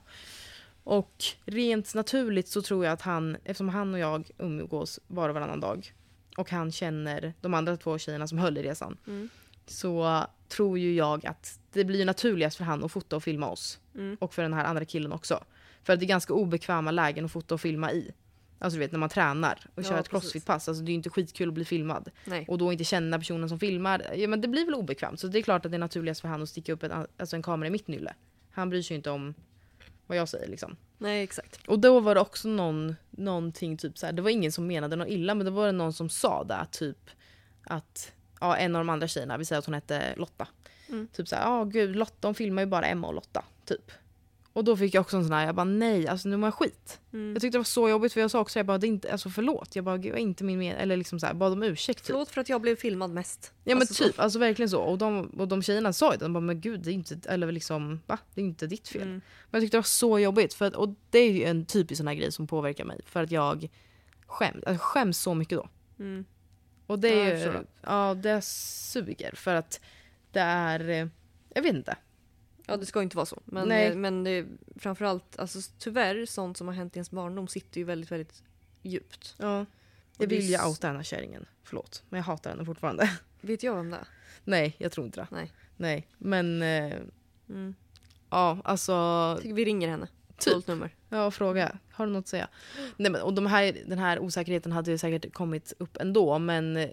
[0.84, 5.36] Och rent naturligt så tror jag att han, eftersom han och jag umgås var och
[5.36, 5.94] varannan dag.
[6.38, 8.98] Och han känner de andra två tjejerna som höll i resan.
[9.08, 9.30] Mm.
[9.66, 13.80] Så tror ju jag att det blir naturligast för han att fota och filma oss.
[13.96, 14.18] Mm.
[14.20, 15.44] Och för den här andra killen också.
[15.84, 18.12] För att det är ganska obekväma lägen att fota och filma i.
[18.64, 20.68] Alltså du vet när man tränar och Ja, kör ett crossfit-pass.
[20.68, 22.10] Alltså det är inte skitkul att bli filmad.
[22.26, 22.46] Nej.
[22.48, 24.06] Och då inte känna personen som filmar.
[24.16, 25.20] Ja, men det blir väl obekvämt.
[25.20, 27.36] Så det är klart att det är naturligast för han att sticka upp en, alltså
[27.36, 28.14] en kamera i mitt nylle.
[28.52, 29.34] Han bryr sig ju inte om
[30.08, 30.76] vad jag säger liksom.
[30.98, 31.68] Nej, exakt.
[31.68, 34.96] Och då var det också någon, någonting typ så här, det var ingen som menade
[34.96, 37.10] något illa men det var det någon som sa det typ
[37.64, 40.48] att ja, en av de andra tjejerna, vi säger att hon hette Lotta.
[40.90, 41.08] Mm.
[41.08, 43.46] Typ såhär, ja gud Lotta de filmar ju bara Emma och Lotta.
[43.66, 43.92] Typ.
[44.54, 46.54] Och då fick jag också en sån här, jag bara nej alltså nu mår jag
[46.54, 47.00] skit.
[47.14, 47.34] Mm.
[47.34, 49.12] Jag tyckte det var så jobbigt för jag sa också, jag bara det är inte,
[49.12, 49.76] alltså förlåt.
[49.76, 52.06] Jag bara det var inte min mening, eller liksom såhär, bad om ursäkt typ.
[52.06, 53.54] Förlåt för att jag blev filmad mest.
[53.64, 54.82] Ja men Alltså, typ, alltså verkligen så.
[54.82, 57.20] Och de, och de tjejerna sa ju det, de bara men gud det är inte,
[57.30, 58.18] eller liksom va?
[58.34, 59.02] Det är inte ditt fel.
[59.02, 59.14] Mm.
[59.14, 60.54] Men jag tyckte det var så jobbigt.
[60.54, 63.00] För att, och det är ju en typisk sån här grej som påverkar mig.
[63.06, 63.70] För att jag
[64.28, 65.70] skäms, jag skäms så mycket då.
[66.00, 66.26] Mm.
[66.88, 67.64] Och det Ja, är ju, det.
[67.82, 69.32] ja det suger.
[69.36, 69.80] För att
[70.32, 71.08] det är, eh,
[71.56, 71.98] jag vet inte.
[72.66, 73.42] Ja det ska inte vara så.
[73.46, 73.88] Men, Nej.
[73.88, 74.46] eh, men det, är
[74.76, 78.44] framförallt, alltså, tyvärr sånt som har hänt i ens barndom sitter ju väldigt, väldigt
[78.82, 79.36] djupt.
[79.38, 79.60] Ja.
[79.60, 79.68] Och
[80.24, 81.46] Jag vill ju outa den här kärringen.
[81.64, 82.04] Förlåt.
[82.10, 83.10] Men jag hatar henne fortfarande.
[83.42, 84.08] Vet jag vem det är?
[84.44, 85.28] Nej, jag tror inte det.
[85.32, 85.52] Nej.
[85.78, 86.08] Nej.
[86.18, 86.94] Men eh,
[87.50, 87.76] Mm.
[88.30, 90.08] ja, alltså tycker vi ringer henne.
[90.38, 90.68] Typ.
[90.68, 90.96] Nummer.
[91.10, 91.78] Ja, fråga.
[91.92, 92.48] Har du något att säga?
[92.98, 96.88] Nej, men, och de här, den här osäkerheten hade ju säkert kommit upp ändå, men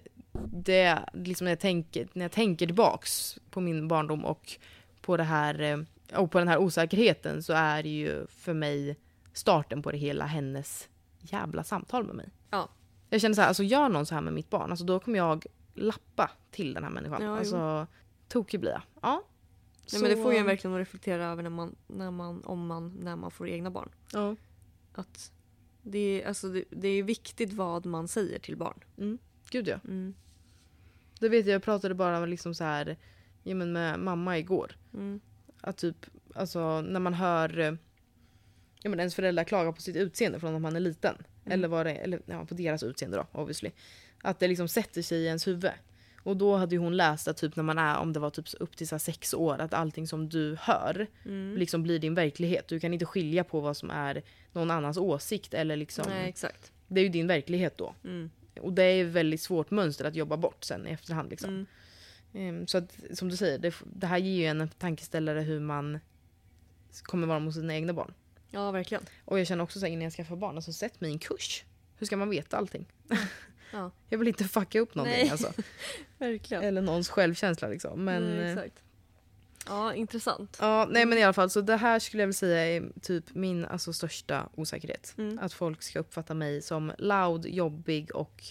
[0.53, 4.57] det, liksom när, jag tänker, när jag tänker tillbaks på min barndom och
[5.11, 5.79] på, det här, eh,
[6.21, 8.97] och på den här osäkerheten så är det ju för mig
[9.33, 10.89] starten på det hela hennes
[11.19, 12.29] jävla samtal med mig.
[12.49, 12.69] Ja.
[13.09, 15.17] Jag känner så här, alltså gör någon så här med mitt barn, alltså då kommer
[15.17, 17.23] jag lappa till den här människan.
[17.23, 17.87] Ja, alltså,
[18.27, 18.81] tokig blir jag.
[19.01, 19.23] Ja.
[19.93, 22.67] Nej, men det får ju en verkligen att reflektera över när man, när man, om
[22.67, 23.89] man, när man får egna barn.
[24.13, 24.35] Ja.
[24.93, 25.31] Att
[25.81, 28.83] det, är, alltså, det, det är viktigt vad man säger till barn.
[28.97, 29.17] Mm.
[29.49, 29.79] Gud ja.
[29.83, 30.13] Mm.
[31.19, 32.97] Det vet jag, jag pratade bara liksom så här,
[33.43, 34.71] ja, men med mamma igår.
[34.93, 35.19] Mm.
[35.61, 37.77] Att typ, alltså när man hör
[38.81, 41.15] ja, men ens föräldrar klaga på sitt utseende från att man är liten.
[41.15, 41.53] Mm.
[41.53, 43.71] Eller, vad det, eller ja, på deras utseende då obviously.
[44.21, 45.71] Att det liksom sätter sig i ens huvud.
[46.23, 48.77] Och då hade hon läst att typ när man är, om det var typ upp
[48.77, 51.57] till så sex år, att allting som du hör Mm.
[51.57, 52.67] liksom blir din verklighet.
[52.67, 54.21] Du kan inte skilja på vad som är
[54.51, 56.05] någon annans åsikt eller liksom.
[56.09, 56.35] Nej.
[56.87, 57.95] Det är ju din verklighet då.
[58.03, 58.29] Mm.
[58.61, 61.65] Och det är ett väldigt svårt mönster att jobba bort sen i efterhand liksom.
[62.33, 62.55] Mm.
[62.55, 65.99] Ehm, Så att, som du säger, det, det här ger ju en tankeställare hur man
[67.03, 68.13] kommer vara mot sina egna barn.
[68.49, 69.03] Ja, verkligen.
[69.25, 71.19] Och jag känner också så här, innan jag skaffar barn, alltså sätt mig i en
[71.19, 71.63] kurs.
[71.97, 72.85] Hur ska man veta allting?
[73.71, 73.91] Ja.
[74.09, 75.29] Jag vill inte fucka upp någonting Nej.
[75.29, 75.53] alltså.
[76.17, 76.63] Verkligen.
[76.63, 78.05] Eller någons självkänsla liksom.
[78.05, 78.83] Men, eh, exakt.
[79.67, 80.57] Ja, intressant.
[80.61, 83.35] ja, nej men i alla fall, så det här skulle jag vilja säga är typ
[83.35, 85.13] min alltså, största osäkerhet.
[85.17, 85.39] Mm.
[85.39, 88.43] Att folk ska uppfatta mig som loud, jobbig och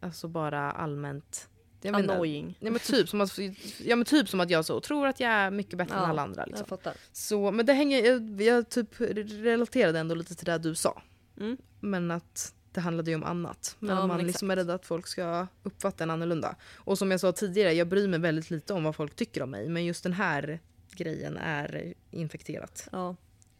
[0.00, 1.48] alltså bara allmänt...
[1.84, 1.94] Jag.
[1.94, 2.56] Annoying.
[2.60, 3.38] Ja men, typ som att,
[3.78, 6.06] ja men typ som att jag så tror att jag är mycket bättre än Ja,
[6.08, 6.44] alla andra.
[6.44, 6.60] Liksom.
[6.60, 6.94] Jag fattar.
[7.12, 11.02] Så, men det hänger, jag, jag typ relaterade ändå lite till det du sa.
[11.40, 11.56] Mm.
[11.80, 13.76] Men att det handlade ju om annat.
[13.78, 16.56] Men Ja, att men man liksom är rädd att folk ska uppfatta en annorlunda.
[16.74, 19.50] Och som jag sa tidigare, jag bryr mig väldigt lite om vad folk tycker om
[19.50, 19.68] mig.
[19.68, 20.60] Men just den här
[20.92, 22.88] grejen är infekterat.
[22.92, 23.16] Ja.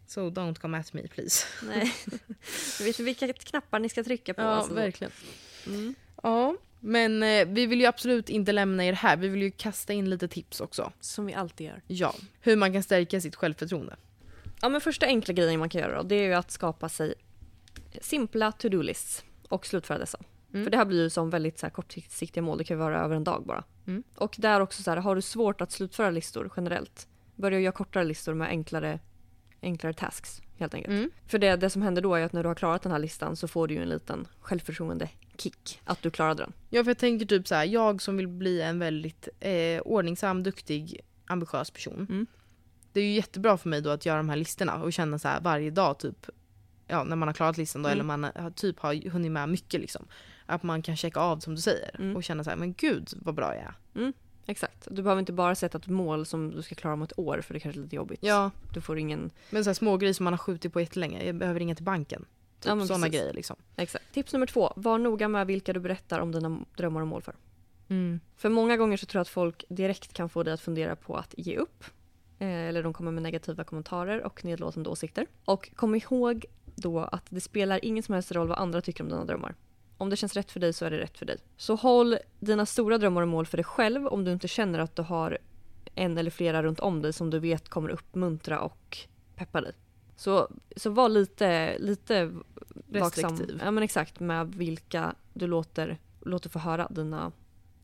[0.07, 1.47] So don't come at me please.
[1.63, 1.95] Nej.
[2.79, 4.43] du vet vilka knappar ni ska trycka på.
[4.43, 4.75] alltså.
[4.75, 5.13] verkligen.
[5.67, 5.95] Mm.
[6.23, 6.57] Ja,
[6.87, 9.17] men eh, vi vill ju absolut inte lämna er här.
[9.17, 10.93] Vi vill ju kasta in lite tips också.
[11.01, 11.83] Som vi alltid gör.
[11.87, 13.97] Ja, hur man kan stärka sitt självförtroende.
[14.61, 17.15] Ja, men första enkla grejen man kan göra då, det är ju att skapa sig
[18.01, 20.19] simpla to-do-lists och slutföra dessa.
[20.53, 20.65] Mm.
[20.65, 23.01] För det här blir ju som väldigt så här, kortsiktiga mål, det kan ju vara
[23.01, 23.65] över en dag bara.
[23.87, 24.03] Mm.
[24.15, 28.05] Och där också så här, har du svårt att slutföra listor generellt, börja göra kortare
[28.05, 28.99] listor med enklare,
[29.63, 30.93] enklare tasks helt enkelt.
[30.99, 31.11] Mm.
[31.27, 33.37] För det, det som händer då är att när du har klarat den här listan
[33.37, 36.53] så får du ju en liten självförtroende kick att du klarade den.
[36.71, 40.43] Ja, för jag tänker typ så här, jag som vill bli en väldigt eh, ordningsam,
[40.43, 42.07] duktig, ambitiös person.
[42.11, 42.27] Mm.
[42.93, 45.29] Det är ju jättebra för mig då att göra de här listorna och känna så
[45.29, 46.27] här varje dag typ,
[46.87, 47.93] ja när man har klarat listan då, Mm.
[47.97, 50.07] eller man har, typ har hunnit med mycket liksom.
[50.47, 52.17] Att man kan checka av som du säger Mm.
[52.17, 54.13] och känna så här, men gud vad bra jag är.
[54.47, 54.89] Exakt.
[54.91, 57.55] Du behöver inte bara sätta ett mål som du ska klara om ett år för
[57.55, 58.19] det kanske är lite jobbigt.
[58.23, 59.31] Ja, Du får ingen...
[59.51, 61.85] men så här små grejer som man har skjutit på jättelänge, jag behöver ringa till
[61.85, 62.25] banken.
[62.61, 63.57] Typ Ja, sådana grejer liksom.
[63.77, 64.13] Exakt.
[64.13, 64.73] Tips nummer två.
[64.77, 67.35] Var noga med vilka du berättar om dina drömmar och mål för.
[67.89, 68.21] Mm.
[68.37, 71.17] För många gånger så tror jag att folk direkt kan få dig att fundera på
[71.17, 71.85] att ge upp.
[72.39, 75.27] Eh, eller de kommer med negativa kommentarer och nedlåtande åsikter.
[75.45, 79.09] Och kom ihåg då att det spelar ingen som helst roll vad andra tycker om
[79.11, 79.55] dina drömmar.
[79.97, 81.37] Om det känns rätt för dig så är det rätt för dig.
[81.57, 84.97] Så håll dina stora drömmar och mål för dig själv om du inte känner att
[84.97, 85.39] du har
[85.95, 88.99] en eller flera runt om dig som du vet kommer uppmuntra och
[89.37, 89.73] peppa dig.
[90.17, 92.25] Så, så var lite, lite
[92.87, 93.61] vaksam Restriktiv.
[93.65, 97.33] ja, men exakt, med vilka du låter, låter få höra dina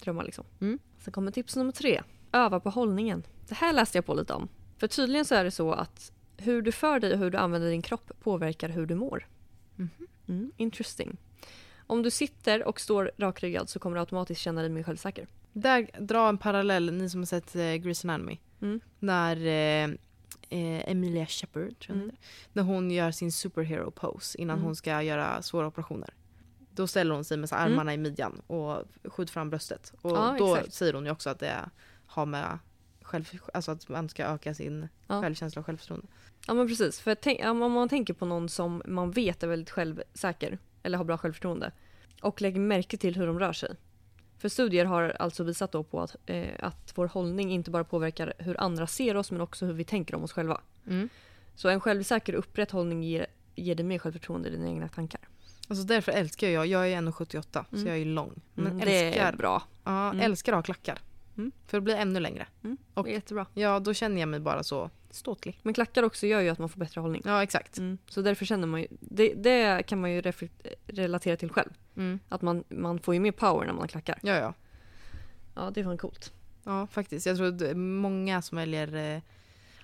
[0.02, 0.24] drömmar.
[0.24, 0.44] Liksom.
[0.60, 0.78] Mm.
[0.98, 2.02] Sen kommer tips nummer tre.
[2.32, 3.22] Öva på hållningen.
[3.48, 4.48] Det här läste jag på lite om.
[4.78, 7.70] För tydligen så är det så att hur du för dig och hur du använder
[7.70, 9.26] din kropp påverkar hur du mår.
[9.76, 9.88] Mhm.
[10.28, 11.16] Mm, interesting.
[11.90, 15.26] Om du sitter och står rakryggad så kommer du automatiskt känna dig mer självsäker.
[15.52, 18.38] Där, dra en parallell, ni som har sett eh, Grey's Anatomy.
[18.62, 18.80] Mm.
[18.98, 19.84] När eh,
[20.50, 22.16] eh, Emilia Shepard, tror jag Mm.
[22.52, 24.64] när hon gör sin superhero pose innan Mm.
[24.66, 26.14] hon ska göra svåra operationer.
[26.74, 27.72] Då ställer hon sig med så Mm.
[27.72, 29.92] armarna i midjan och skjuter fram bröstet.
[30.02, 30.74] Och Ja, då exakt.
[30.74, 31.70] säger hon ju också att det
[32.06, 32.58] har med
[33.02, 33.24] själv,
[33.54, 35.20] alltså att man ska öka sin Ja.
[35.22, 36.06] självkänsla och självförtroende.
[36.46, 39.70] Ja men precis, för tänk, om man tänker på någon som man vet är väldigt
[39.70, 41.72] självsäker eller har bra självförtroende
[42.22, 43.76] och lägger märke till hur de rör sig.
[44.38, 48.32] För studier har alltså visat då på att, eh, att vår hållning inte bara påverkar
[48.38, 50.60] hur andra ser oss men också hur vi tänker om oss själva.
[50.86, 51.08] Mm.
[51.54, 55.20] Så en självsäker upprätt hållning ger, ger dig mer självförtroende i dina egna tankar.
[55.68, 57.86] Alltså därför älskar jag, jag är 1,78 så Mm.
[57.88, 58.40] jag är lång.
[58.54, 59.62] Men Mm, det älskar, är bra.
[59.84, 60.20] ja, Mm.
[60.20, 60.98] älskar att ha klackar.
[61.36, 61.52] Mm.
[61.66, 62.46] För att bli ännu längre.
[62.64, 63.46] Mm, Och- det jättebra.
[63.54, 65.58] Ja, då känner jag mig bara så ståtlig.
[65.62, 67.22] Men klackar också gör ju att man får bättre hållning.
[67.24, 67.78] Ja, exakt.
[67.78, 67.98] Mm.
[68.08, 70.22] Så därför känner man ju, det, det kan man ju
[70.86, 71.70] relatera till själv.
[71.96, 72.20] Mm.
[72.28, 74.18] Att man, man får ju mer power när man klackar.
[74.22, 74.54] Ja, ja.
[75.54, 76.32] Ja, det är fan coolt.
[76.64, 77.26] Ja, faktiskt.
[77.26, 79.22] Jag tror att många som väljer eh,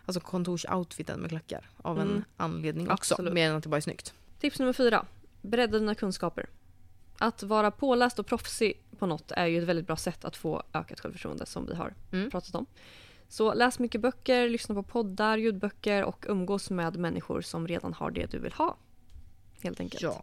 [0.06, 2.24] alltså kontorsoutfiten med klackar av en Mm.
[2.36, 3.14] anledning också.
[3.14, 3.32] Absolut.
[3.34, 4.14] Mer än att det bara är snyggt.
[4.40, 5.06] Tips nummer fyra.
[5.42, 6.46] Bredda dina kunskaper.
[7.18, 10.62] Att vara påläst och proffsig på något är ju ett väldigt bra sätt att få
[10.74, 12.30] ökat självförtroende som vi har Mm.
[12.30, 12.66] pratat om.
[13.28, 18.10] Så läs mycket böcker, lyssna på poddar, ljudböcker och umgås med människor som redan har
[18.10, 18.76] det du vill ha.
[19.62, 20.02] Helt enkelt.
[20.02, 20.22] Ja.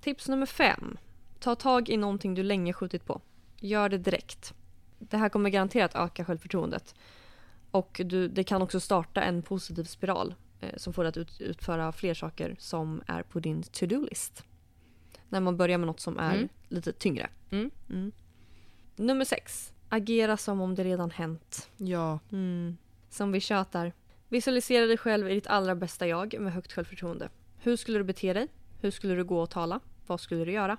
[0.00, 0.98] Tips nummer fem.
[1.40, 3.20] Ta tag i någonting du länge skjutit på.
[3.60, 4.54] Gör det direkt.
[4.98, 6.94] Det här kommer garanterat öka självförtroendet.
[7.70, 11.40] Och du, det kan också starta en positiv spiral eh, som får dig att ut,
[11.40, 14.44] utföra fler saker som är på din to-do-list.
[15.28, 16.48] När man börjar med något som är Mm.
[16.68, 17.28] lite tyngre.
[17.50, 17.70] Mm.
[17.90, 18.12] Mm.
[18.96, 19.72] Nummer sex.
[19.88, 21.70] Agera som om det redan hänt.
[21.76, 22.18] Ja.
[22.32, 22.76] Mm.
[23.10, 23.92] Som vi tjatar.
[24.28, 27.28] Visualisera dig själv i ditt allra bästa jag med högt självförtroende.
[27.58, 28.48] Hur skulle du bete dig?
[28.80, 29.80] Hur skulle du gå och tala?
[30.06, 30.76] Vad skulle du göra?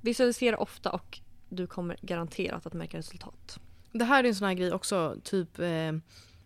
[0.00, 3.58] Visualisera ofta och du kommer garanterat att märka resultat.
[3.92, 5.92] Det här är en sån här grej också, typ eh,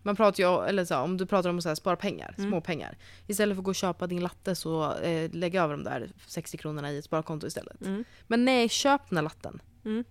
[0.01, 2.49] man pratar ju, eller så, om du pratar om att så här, spara pengar, Mm.
[2.49, 2.97] små pengar.
[3.27, 6.57] Istället för att gå och köpa din latte så eh, lägg över de där 60
[6.57, 7.81] kronorna i ett sparkonto istället.
[7.81, 8.03] Mm.
[8.27, 9.61] Men nej, köp den här latten.
[9.85, 10.03] Mm.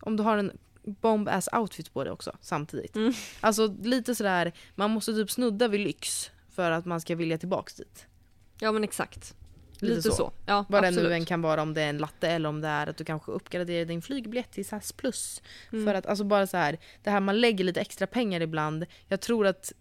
[0.00, 2.96] Om du har en bomb ass outfit på dig också samtidigt.
[2.96, 3.12] Mm.
[3.40, 7.74] Alltså lite sådär, man måste typ snudda vid lyx för att man ska vilja tillbaks
[7.74, 8.06] dit.
[8.60, 9.34] Ja men exakt.
[9.80, 10.14] Lite, Lite, så.
[10.16, 10.32] så.
[10.46, 12.68] Ja, Vad det nu än kan vara, om det är en latte eller om det
[12.68, 15.42] är att du kanske uppgraderar din flygbiljett till SAS plus.
[15.72, 15.84] Mm.
[15.84, 18.86] För att alltså bara så här, det här man lägger lite extra pengar ibland.
[19.08, 19.72] Jag tror att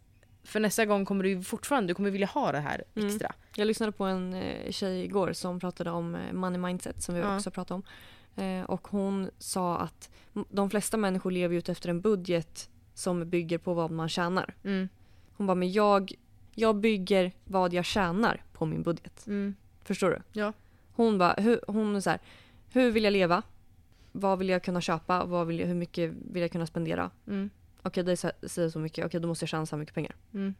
[0.43, 3.07] för nästa gång kommer du fortfarande du kommer vilja ha det här Mm.
[3.07, 3.33] extra.
[3.55, 7.21] Jag lyssnade på en eh, tjej igår som pratade om eh, money mindset som vi
[7.21, 7.35] Ja.
[7.35, 7.83] också pratade om.
[8.35, 10.09] Eh, och hon sa att
[10.49, 14.55] de flesta människor lever ju ut efter en budget som bygger på vad man tjänar.
[14.63, 14.89] Mm.
[15.37, 16.11] Hon bara, men jag,
[16.53, 19.27] jag bygger vad jag tjänar på min budget.
[19.27, 19.55] Mm.
[19.83, 20.39] Förstår du?
[20.39, 20.53] Ja.
[20.91, 22.19] Hon bara, hur, hon så här,
[22.71, 23.43] hur vill jag leva?
[24.11, 25.25] Vad vill jag kunna köpa?
[25.25, 27.11] Vad vill jag, hur mycket vill jag kunna spendera?
[27.27, 27.49] Mm.
[27.85, 29.05] Okej, det sä- säger så mycket.
[29.05, 30.15] Okej, då måste jag tjäna så här mycket pengar.
[30.33, 30.55] Mm.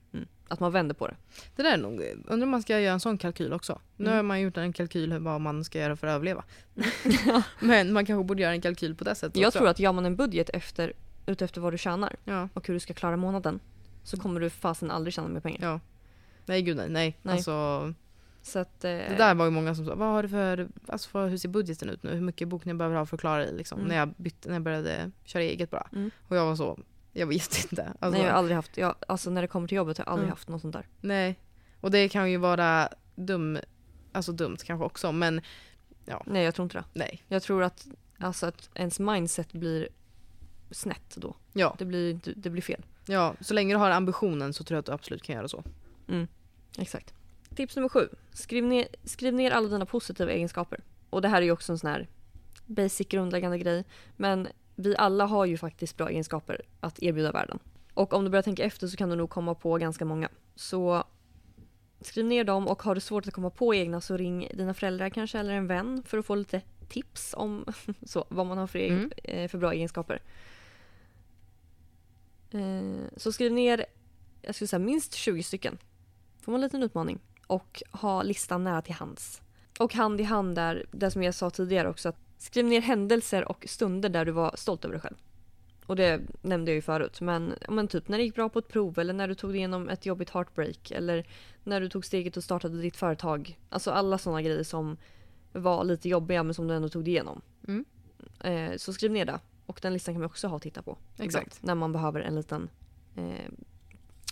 [0.48, 1.16] Att man vänder på det.
[1.56, 3.82] Det där är nog, undrar om man ska göra en sån kalkyl också.
[3.96, 4.16] Nu Mm.
[4.16, 6.44] har man gjort en kalkyl hur vad man ska göra för att överleva.
[7.60, 9.60] Men man kanske borde göra en kalkyl på det sättet Jag också.
[9.60, 10.94] tror att gör man en budget efter,
[11.26, 12.50] utefter vad du tjänar Ja.
[12.54, 13.60] och hur du ska klara månaden
[14.04, 15.60] så kommer du fasen aldrig tjäna mer pengar.
[15.62, 15.80] ja.
[16.46, 16.90] Nej gud nej.
[16.90, 17.18] nej.
[17.22, 17.34] Nej.
[17.36, 17.94] Alltså,
[18.42, 21.10] Så att, eh, det där var ju många som sa, vad har du för, alltså
[21.10, 22.10] för, hur ser budgeten ut nu?
[22.14, 23.54] Hur mycket bokningar behöver jag ha för att klara dig?
[23.58, 23.78] Liksom.
[23.80, 23.90] Mm.
[23.90, 25.88] När, jag bytte, när jag började köra eget bara.
[25.94, 26.12] Mm.
[26.28, 26.80] Och jag var så,
[27.16, 27.84] jag vet inte.
[28.00, 30.12] Alltså, Nej, jag har aldrig haft, jag, alltså när det kommer till jobbet har jag
[30.12, 30.32] aldrig Mm.
[30.32, 30.88] haft något sånt där.
[31.02, 31.40] Nej.
[31.82, 33.58] Och det kan ju vara dum,
[34.12, 35.42] alltså dumt kanske också men
[36.26, 36.84] Nej, jag tror inte det.
[36.94, 37.24] nej.
[37.28, 37.88] Jag tror att,
[38.18, 39.88] alltså att ens mindset blir
[40.72, 41.36] snett då.
[41.54, 42.86] Ja, Det blir, det blir fel.
[43.06, 45.64] ja, så länge du har ambitionen så tror jag att du absolut kan göra så.
[46.78, 47.14] Exakt.
[47.56, 48.10] Tips nummer sju.
[48.34, 50.80] Skriv ner, skriv ner alla dina positiva egenskaper.
[51.10, 52.08] Och det här är ju också en sån här
[52.66, 53.84] basic grundläggande grej.
[54.18, 57.60] Men vi alla har ju faktiskt bra egenskaper att erbjuda världen.
[57.94, 60.30] Och om du börjar tänka efter så kan du nog komma på ganska många.
[60.56, 61.04] Så
[62.02, 65.10] skriv ner dem och har du svårt att komma på egna så ring dina föräldrar
[65.10, 67.66] kanske eller en vän för att få lite tips om
[68.06, 69.12] så, vad man har för, egen, Mm.
[69.24, 70.22] eh, för bra egenskaper.
[72.52, 73.86] Eh, så skriv ner
[74.42, 75.78] jag skulle säga minst 20 stycken.
[76.42, 77.20] Får man en liten utmaning.
[77.48, 79.42] Och ha listan nära till hands.
[79.80, 83.50] Och hand i hand där, det som jag sa tidigare också, att skriv ner händelser
[83.50, 85.16] och stunder där du var stolt över dig själv.
[85.86, 88.68] Och det nämnde jag ju förut, men, men typ när det gick bra på ett
[88.68, 91.28] prov eller när du tog dig igenom ett jobbigt heartbreak eller
[91.64, 93.60] när du tog steget och startade ditt företag.
[93.70, 94.98] Alltså alla sådana grejer som
[95.52, 97.42] var lite jobbiga men som du ändå tog dig igenom.
[97.68, 97.86] Mm.
[98.40, 99.40] Eh, så skriv ner det.
[99.66, 100.98] Och den listan kan man också ha och titta på.
[101.18, 101.64] Exakt.
[101.64, 102.70] När man behöver en liten
[103.16, 103.52] eh,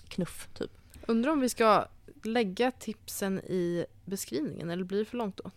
[0.07, 0.71] knuff typ.
[1.07, 1.85] Undrar om vi ska
[2.23, 5.51] lägga tipsen i beskrivningen eller blir det för långt då?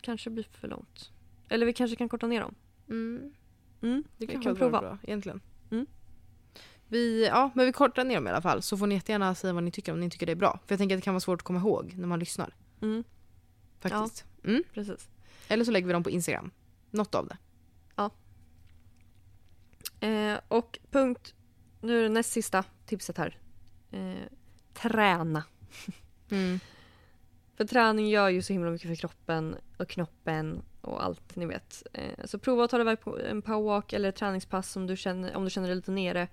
[0.00, 1.10] Kanske blir för långt.
[1.52, 2.54] Eller vi kanske kan korta ner dem.
[2.88, 3.32] Mm.
[3.82, 4.80] Mm, Det vi kan kan vara prova.
[4.80, 5.40] bra egentligen.
[5.70, 5.86] Mm.
[6.88, 9.52] Vi, ja, men vi kortar ner dem i alla fall så får ni jättegärna säga
[9.52, 10.60] vad ni tycker om ni tycker det är bra.
[10.66, 12.54] För jag tänker att det kan vara svårt att komma ihåg när man lyssnar.
[12.82, 13.04] Mm,
[13.80, 14.24] Faktiskt.
[14.44, 14.62] Mm.
[14.74, 15.08] precis.
[15.48, 16.50] Eller så lägger vi dem på Instagram.
[16.90, 17.36] Något av det.
[20.00, 21.34] Eh, och punkt,
[21.80, 23.38] nu är det näst sista tipset här.
[23.90, 24.14] Eh,
[24.74, 25.44] träna.
[27.56, 31.82] För träning gör ju så himla mycket för kroppen och knoppen och allt ni vet.
[31.92, 34.96] Eh, så prova att ta dig iväg på en powerwalk eller ett träningspass om du,
[34.96, 36.28] känner, om du känner dig lite nere.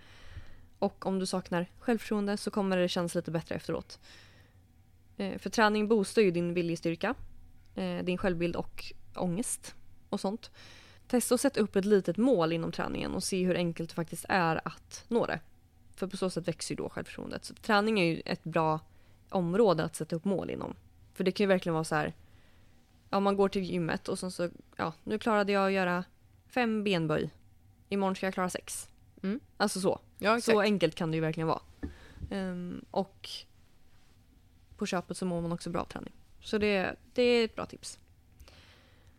[0.79, 3.99] Och om du saknar självförtroende så kommer det kännas lite bättre efteråt.
[5.17, 7.15] Eh, för träning boostar ju din viljestyrka,
[7.75, 9.75] eh, din självbild och ångest
[10.09, 10.51] och sånt.
[11.07, 14.25] Testa att sätta upp ett litet mål inom träningen och se hur enkelt det faktiskt
[14.29, 15.39] är att nå det.
[15.95, 17.45] För på så sätt växer ju då självförtroendet.
[17.45, 18.79] Så träning är ju ett bra
[19.29, 20.75] område att sätta upp mål inom.
[21.13, 22.13] För det kan ju verkligen vara så här.
[23.09, 26.03] Ja, man går till gymmet och sen så, ja, nu klarade jag att göra
[26.47, 27.29] fem benböj.
[27.89, 28.89] Imorgon ska jag klara sex.
[29.23, 29.39] Mm.
[29.57, 29.99] Alltså så.
[30.17, 30.55] Ja, exakt.
[30.55, 31.61] Så enkelt kan det ju verkligen vara.
[32.31, 33.29] Ehm, och
[34.77, 36.13] på köpet så mår man också bra av träning.
[36.41, 37.99] Så det, det är ett bra tips.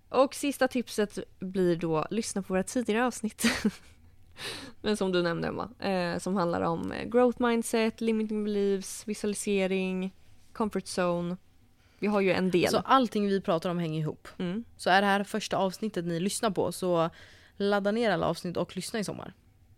[0.09, 3.45] Och sista tipset blir då lyssna på våra tidigare avsnitt.
[4.81, 10.15] Men som du nämnde Emma, eh, som handlar om eh, growth mindset, limiting beliefs, visualisering,
[10.53, 11.37] comfort zone.
[12.01, 12.71] Vi har ju en del.
[12.71, 14.29] Så allting vi pratar om hänger ihop.
[14.39, 14.65] Mm.
[14.77, 17.11] Så är det här första avsnittet ni lyssnar på så
[17.57, 19.33] ladda ner alla avsnitt och lyssna i sommar.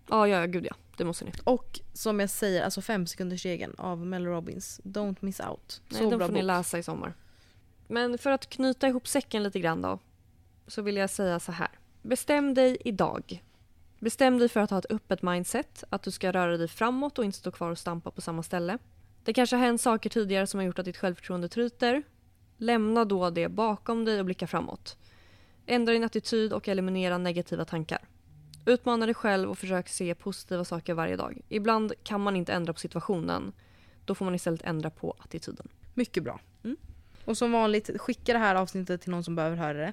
[0.08, 0.74] Ja, ja, gud ja.
[0.96, 1.32] Det måste ni.
[1.44, 4.80] Och som jag säger, alltså fem sekunders regeln av Mel Robbins.
[4.84, 5.82] Don't miss out.
[5.88, 6.46] Nej, Så den bra får ni bok.
[6.46, 7.14] läsa i sommar.
[7.86, 9.98] Men för att knyta ihop säcken lite grann då.
[10.66, 11.68] Så vill jag säga så här.
[12.02, 13.42] Bestäm dig idag.
[13.98, 15.84] Bestäm dig för att ha ett öppet mindset.
[15.90, 18.78] Att du ska röra dig framåt och inte stå kvar och stampa på samma ställe.
[19.24, 22.02] Det kanske har hänt saker tidigare som har gjort att ditt självförtroende tryter.
[22.62, 24.96] Lämna då det bakom dig och blicka framåt.
[25.66, 27.98] Ändra din attityd och eliminera negativa tankar.
[28.66, 31.40] Utmana dig själv och försök se positiva saker varje dag.
[31.48, 33.52] Ibland kan man inte ändra på situationen.
[34.04, 35.68] Då får man istället ändra på attityden.
[35.94, 36.40] Mycket bra.
[36.64, 36.76] Mm.
[37.24, 39.92] Och som vanligt, skicka det här avsnittet till någon som behöver höra det.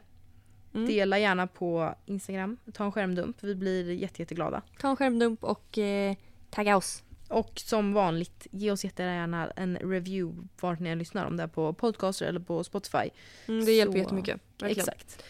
[0.73, 0.87] Mm.
[0.87, 2.57] Dela gärna på Instagram.
[2.73, 3.37] Ta en skärmdump.
[3.43, 4.61] Vi blir jätte, jätteglada.
[4.79, 6.15] Ta en skärmdump och eh,
[6.49, 7.03] tagga oss.
[7.29, 11.25] Och som vanligt, ge oss jättegärna en review vart ni än lyssnar.
[11.25, 13.09] Om det är på podcaster eller på Spotify.
[13.47, 14.41] Mm, det hjälper Så- jättemycket.
[14.59, 14.79] Verkligen.
[14.89, 15.23] Exakt.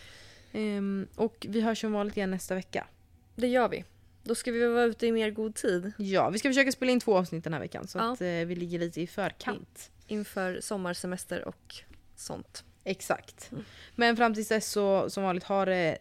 [0.51, 2.87] Ehm, och vi hörs som vanligt igen nästa vecka.
[3.35, 3.85] Det gör vi.
[4.23, 6.99] Då ska vi vara ute i mer god tid Ja, vi ska försöka spela in
[6.99, 7.87] två avsnitt den här veckan.
[7.87, 8.11] Så Ja.
[8.13, 9.91] att eh, vi ligger lite i förkant.
[10.07, 11.75] inför sommarsemester och
[12.15, 12.63] sånt.
[12.83, 13.51] Exakt.
[13.51, 13.63] Mm.
[13.95, 15.97] Men fram tills dess så som vanligt, ha det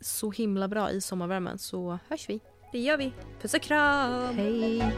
[0.00, 2.40] så himla bra i sommarvärmen så hörs vi.
[2.72, 3.12] Det gör vi.
[3.42, 4.36] Puss och kram!
[4.36, 4.92] Hej!